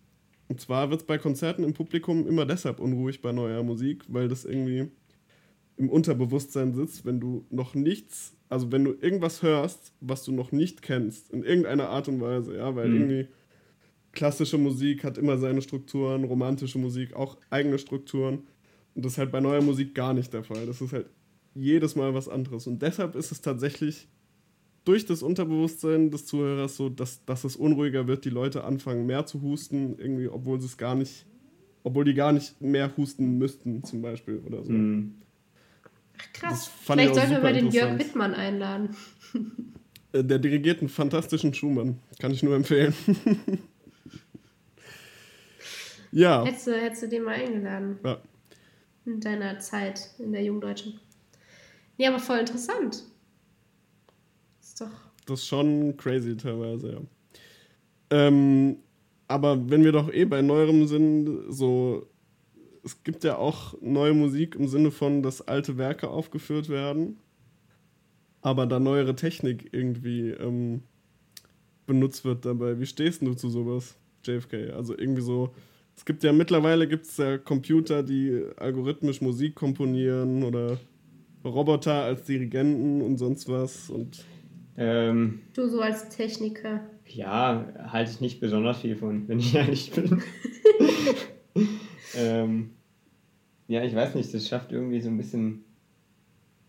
[0.49, 4.26] und zwar wird es bei Konzerten im Publikum immer deshalb unruhig bei neuer Musik, weil
[4.28, 4.91] das irgendwie
[5.81, 10.51] im Unterbewusstsein sitzt, wenn du noch nichts also wenn du irgendwas hörst, was du noch
[10.51, 12.97] nicht kennst, in irgendeiner Art und Weise, ja, weil mhm.
[12.97, 13.28] irgendwie
[14.12, 18.41] klassische Musik hat immer seine Strukturen, romantische Musik auch eigene Strukturen.
[18.97, 20.66] Und das ist halt bei neuer Musik gar nicht der Fall.
[20.66, 21.07] Das ist halt
[21.55, 22.66] jedes Mal was anderes.
[22.66, 24.09] Und deshalb ist es tatsächlich
[24.85, 29.26] durch das Unterbewusstsein des Zuhörers so, dass, dass es unruhiger wird, die Leute anfangen mehr
[29.26, 31.24] zu husten, irgendwie, obwohl sie es gar nicht,
[31.85, 34.72] obwohl die gar nicht mehr husten müssten, zum Beispiel oder so.
[34.72, 35.14] Mhm.
[36.21, 36.71] Ach, krass.
[36.85, 38.97] Vielleicht sollten wir mal den Jörg Wittmann einladen.
[40.12, 42.01] Äh, der dirigiert einen fantastischen Schumann.
[42.18, 42.93] Kann ich nur empfehlen.
[46.11, 46.45] ja.
[46.45, 48.01] Hättest du, hättest du den mal eingeladen?
[48.05, 48.21] Ja.
[49.07, 50.99] In deiner Zeit in der Jungdeutschen.
[51.97, 53.05] Nee, aber voll interessant.
[54.61, 54.91] Ist doch.
[55.27, 57.01] Das ist schon crazy teilweise, ja.
[58.11, 58.79] Ähm,
[59.29, 62.10] aber wenn wir doch eh bei neuerem sind, so
[62.85, 67.18] es gibt ja auch neue Musik im Sinne von, dass alte Werke aufgeführt werden,
[68.43, 70.83] aber da neuere Technik irgendwie ähm,
[71.87, 72.78] benutzt wird dabei.
[72.78, 74.72] Wie stehst du zu sowas, JFK?
[74.74, 75.51] Also irgendwie so,
[75.97, 80.78] es gibt ja mittlerweile gibt es ja Computer, die algorithmisch Musik komponieren oder
[81.45, 84.24] Roboter als Dirigenten und sonst was und
[84.76, 86.81] ähm, du so als Techniker.
[87.07, 90.22] Ja, halte ich nicht besonders viel von, wenn ich ehrlich bin.
[92.17, 92.71] ähm,
[93.69, 95.65] ja, ich weiß nicht, das schafft irgendwie so ein bisschen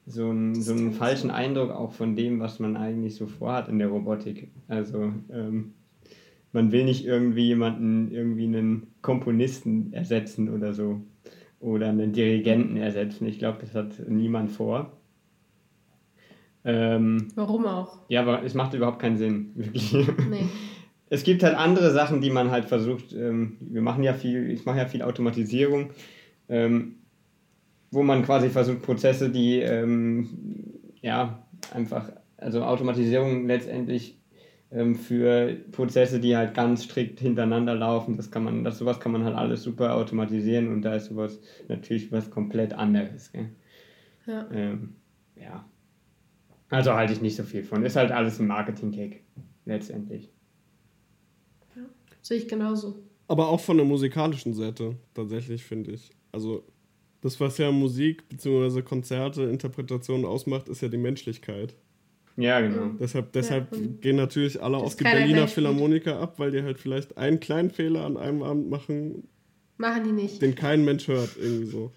[0.06, 3.80] so einen, so einen falschen Eindruck auch von dem, was man eigentlich so vorhat in
[3.80, 4.52] der Robotik.
[4.68, 5.74] Also, ähm,
[6.54, 11.02] man will nicht irgendwie jemanden, irgendwie einen Komponisten ersetzen oder so.
[11.60, 13.28] Oder einen Dirigenten ersetzen.
[13.28, 14.98] Ich glaube, das hat niemand vor.
[16.64, 18.00] Ähm, Warum auch?
[18.10, 19.94] Ja, aber es macht überhaupt keinen Sinn, wirklich.
[19.94, 20.46] Nee.
[21.12, 24.66] Es gibt halt andere Sachen, die man halt versucht, ähm, wir machen ja viel, ich
[24.66, 25.92] mache ja viel Automatisierung,
[26.48, 26.96] ähm,
[27.92, 30.30] wo man quasi versucht, Prozesse, die ähm,
[31.02, 34.18] ja einfach, also Automatisierung letztendlich
[35.06, 39.26] für Prozesse, die halt ganz strikt hintereinander laufen, das kann man, das sowas kann man
[39.26, 43.34] halt alles super automatisieren und da ist sowas natürlich was komplett anderes.
[43.34, 43.50] Gell?
[44.26, 44.48] Ja.
[45.36, 45.66] Ja.
[46.70, 47.84] Also halte ich nicht so viel von.
[47.84, 49.20] Ist halt alles ein Marketing-Cake,
[49.66, 50.32] letztendlich.
[52.22, 52.96] Sehe ich genauso.
[53.28, 56.10] Aber auch von der musikalischen Seite, tatsächlich, finde ich.
[56.32, 56.64] Also,
[57.22, 58.82] das, was ja Musik bzw.
[58.82, 61.76] Konzerte, Interpretationen ausmacht, ist ja die Menschlichkeit.
[62.38, 62.86] Ja, genau.
[62.86, 62.98] Mhm.
[63.00, 67.18] Deshalb, deshalb ja, gehen natürlich alle auf die Berliner Philharmoniker ab, weil die halt vielleicht
[67.18, 69.28] einen kleinen Fehler an einem Abend machen.
[69.78, 70.42] Machen die nicht.
[70.42, 71.92] Den kein Mensch hört, irgendwie so.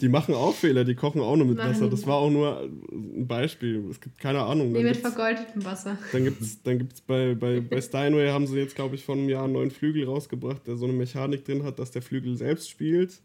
[0.00, 1.88] Die machen auch Fehler, die kochen auch nur mit Wasser.
[1.88, 3.84] Das war auch nur ein Beispiel.
[3.90, 4.72] Es gibt keine Ahnung.
[4.72, 5.96] Nee, mit vergoldetem Wasser.
[6.12, 9.16] Dann gibt es dann gibt's bei, bei, bei Steinway, haben sie jetzt, glaube ich, vor
[9.16, 12.36] einem Jahr einen neuen Flügel rausgebracht, der so eine Mechanik drin hat, dass der Flügel
[12.36, 13.20] selbst spielt.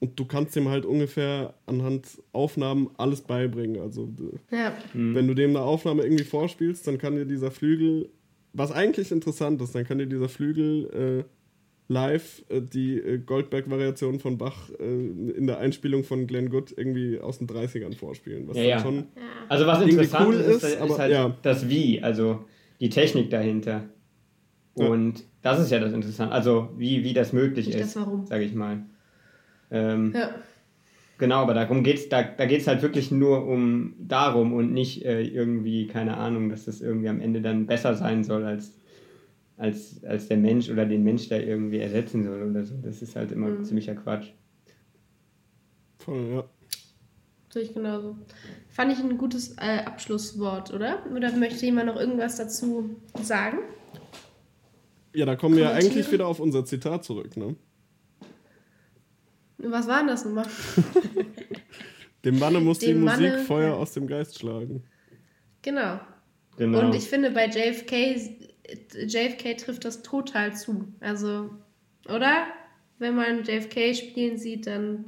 [0.00, 3.80] Und du kannst dem halt ungefähr anhand Aufnahmen alles beibringen.
[3.80, 4.08] Also,
[4.50, 4.72] ja.
[4.94, 5.14] Mhm.
[5.14, 8.08] wenn du dem eine Aufnahme irgendwie vorspielst, dann kann dir dieser Flügel,
[8.52, 11.24] was eigentlich interessant ist, dann kann dir dieser Flügel.
[11.26, 11.37] Äh,
[11.88, 17.18] live äh, die äh, Goldberg-Variation von Bach äh, in der Einspielung von Glenn Good irgendwie
[17.18, 18.46] aus den 30ern vorspielen.
[18.46, 18.78] Was ja, ja.
[18.78, 19.06] schon
[19.48, 21.36] also was interessant cool ist, ist, aber, ist halt ja.
[21.42, 22.44] das Wie, also
[22.78, 23.84] die Technik dahinter.
[24.74, 25.24] Und ja.
[25.42, 28.84] das ist ja das Interessante, also wie, wie das möglich Nicht ist, sage ich mal.
[29.70, 30.30] Ähm, ja.
[31.18, 35.04] Genau, aber darum geht's, da, da geht es halt wirklich nur um darum und nicht
[35.04, 38.78] äh, irgendwie, keine Ahnung, dass das irgendwie am Ende dann besser sein soll als
[39.58, 42.76] als, als der Mensch oder den Mensch da irgendwie ersetzen soll oder so.
[42.82, 43.64] Das ist halt immer mhm.
[43.64, 44.28] ziemlicher Quatsch.
[45.98, 46.44] Voll, ja.
[47.50, 48.16] Sehe ich genauso.
[48.68, 51.04] Fand ich ein gutes äh, Abschlusswort, oder?
[51.14, 53.58] Oder möchte jemand noch irgendwas dazu sagen?
[55.14, 57.56] Ja, da kommen wir ja eigentlich wieder auf unser Zitat zurück, ne?
[59.58, 60.46] Was war denn das nochmal?
[62.24, 64.84] dem Manne muss dem die Musik Manne, Feuer aus dem Geist schlagen.
[65.62, 65.98] Genau.
[66.56, 66.80] genau.
[66.80, 68.38] Und ich finde, bei JFK
[68.94, 70.92] JFK trifft das total zu.
[71.00, 71.50] Also,
[72.06, 72.46] oder?
[72.98, 75.04] Wenn man JFK spielen sieht, dann.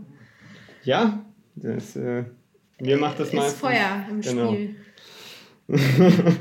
[0.85, 1.25] Ja,
[1.57, 2.25] das, äh,
[2.81, 3.47] mir macht das mal.
[3.47, 4.53] Ist Feuer im genau.
[4.53, 4.77] Spiel.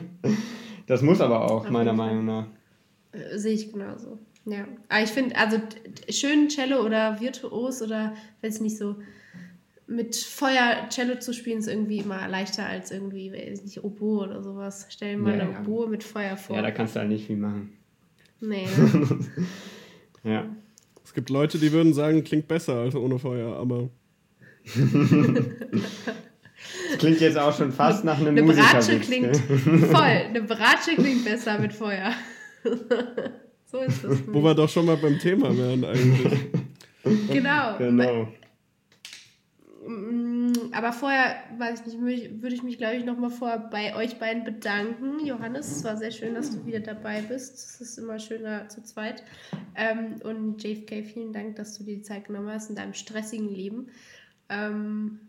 [0.87, 2.47] das muss aber auch, meiner Meinung nach.
[3.11, 4.19] Äh, sehe ich genauso.
[4.45, 4.67] Ja.
[4.87, 5.59] Aber ich finde, also
[6.09, 8.95] schön Cello oder Virtuos oder, weiß nicht so,
[9.89, 14.43] mit Feuer Cello zu spielen ist irgendwie immer leichter als irgendwie, weiß nicht, Oboe oder
[14.43, 14.85] sowas.
[14.89, 15.61] Stell dir mal ja, eine ja.
[15.61, 16.55] Oboe mit Feuer vor.
[16.55, 17.73] Ja, da kannst du halt nicht viel machen.
[18.39, 18.67] Nee.
[20.23, 20.45] ja.
[21.03, 23.89] Es gibt Leute, die würden sagen, klingt besser als ohne Feuer, aber.
[24.75, 24.83] das
[26.99, 29.35] klingt jetzt auch schon fast nach einem Eine Bratsche klingt
[29.91, 30.03] voll.
[30.03, 32.13] Eine Bratsche klingt besser mit Feuer.
[33.65, 34.19] so ist das.
[34.27, 36.31] Wo wir doch schon mal beim Thema wären eigentlich.
[37.31, 37.77] genau.
[37.79, 38.27] Genau.
[39.89, 44.19] Mm, aber vorher, weiß ich nicht, würde ich mich, glaube ich, nochmal vor bei euch
[44.19, 45.25] beiden bedanken.
[45.25, 47.55] Johannes, es war sehr schön, dass du wieder dabei bist.
[47.55, 49.23] Es ist immer schöner zu zweit.
[49.73, 53.49] Ähm, und JFK, vielen Dank, dass du dir die Zeit genommen hast in deinem stressigen
[53.49, 53.87] Leben.
[54.49, 55.21] Ähm,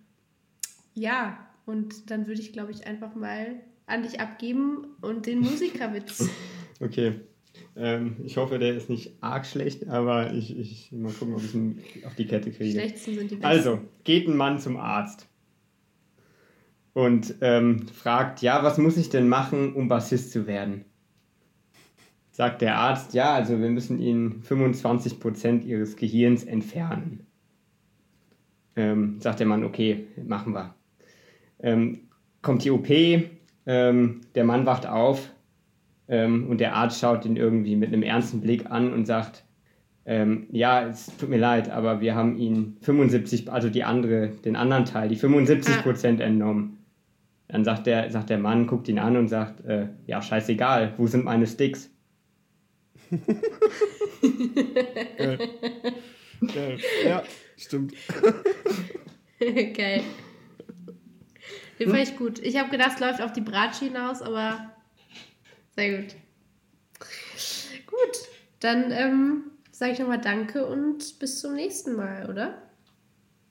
[0.92, 6.28] ja, und dann würde ich, glaube ich, einfach mal an dich abgeben und den Musikerwitz.
[6.82, 7.20] Okay.
[7.76, 11.54] Ähm, ich hoffe, der ist nicht arg schlecht, aber ich, ich mal gucken, ob ich
[11.54, 12.72] ihn auf die Kette kriege.
[12.72, 13.46] Schlechtesten sind die besten.
[13.46, 15.28] Also, geht ein Mann zum Arzt
[16.92, 20.84] und ähm, fragt, ja, was muss ich denn machen, um Bassist zu werden?
[22.32, 27.26] Sagt der Arzt, ja, also wir müssen Ihnen 25% Ihres Gehirns entfernen.
[28.76, 30.74] Ähm, sagt der Mann, okay, machen wir.
[31.60, 32.08] Ähm,
[32.40, 32.88] kommt die OP,
[33.66, 35.30] ähm, der Mann wacht auf,
[36.10, 39.44] ähm, und der Arzt schaut ihn irgendwie mit einem ernsten Blick an und sagt,
[40.04, 44.56] ähm, ja, es tut mir leid, aber wir haben ihn 75, also die andere, den
[44.56, 46.78] anderen Teil, die 75 Prozent entnommen.
[47.46, 51.06] Dann sagt der, sagt der Mann, guckt ihn an und sagt, äh, ja, scheißegal, wo
[51.06, 51.90] sind meine Sticks?
[55.16, 55.38] Geil.
[56.40, 56.78] Geil.
[57.04, 57.22] Ja,
[57.56, 57.94] stimmt.
[59.38, 60.02] Geil.
[61.78, 62.40] Den fand ich gut.
[62.40, 64.70] Ich habe gedacht, es läuft auf die Bratschi hinaus, aber
[65.74, 66.16] sehr gut.
[67.86, 68.28] Gut,
[68.60, 72.62] dann ähm, sage ich nochmal Danke und bis zum nächsten Mal, oder?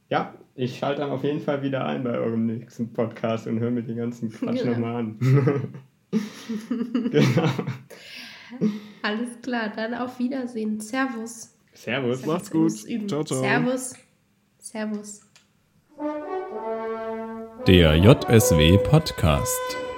[0.09, 3.71] Ja, ich schalte dann auf jeden Fall wieder ein bei eurem nächsten Podcast und höre
[3.71, 4.71] mir den ganzen Quatsch genau.
[4.71, 5.19] nochmal an.
[7.11, 7.49] genau.
[9.01, 10.79] Alles klar, dann auf Wiedersehen.
[10.79, 11.55] Servus.
[11.73, 12.25] Servus.
[12.25, 12.71] Macht's gut.
[13.07, 13.39] Ciao, ciao.
[13.39, 13.93] Servus.
[14.57, 15.21] Servus.
[17.67, 19.88] Der JSW Podcast.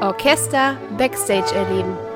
[0.00, 2.07] Orchester Backstage erleben.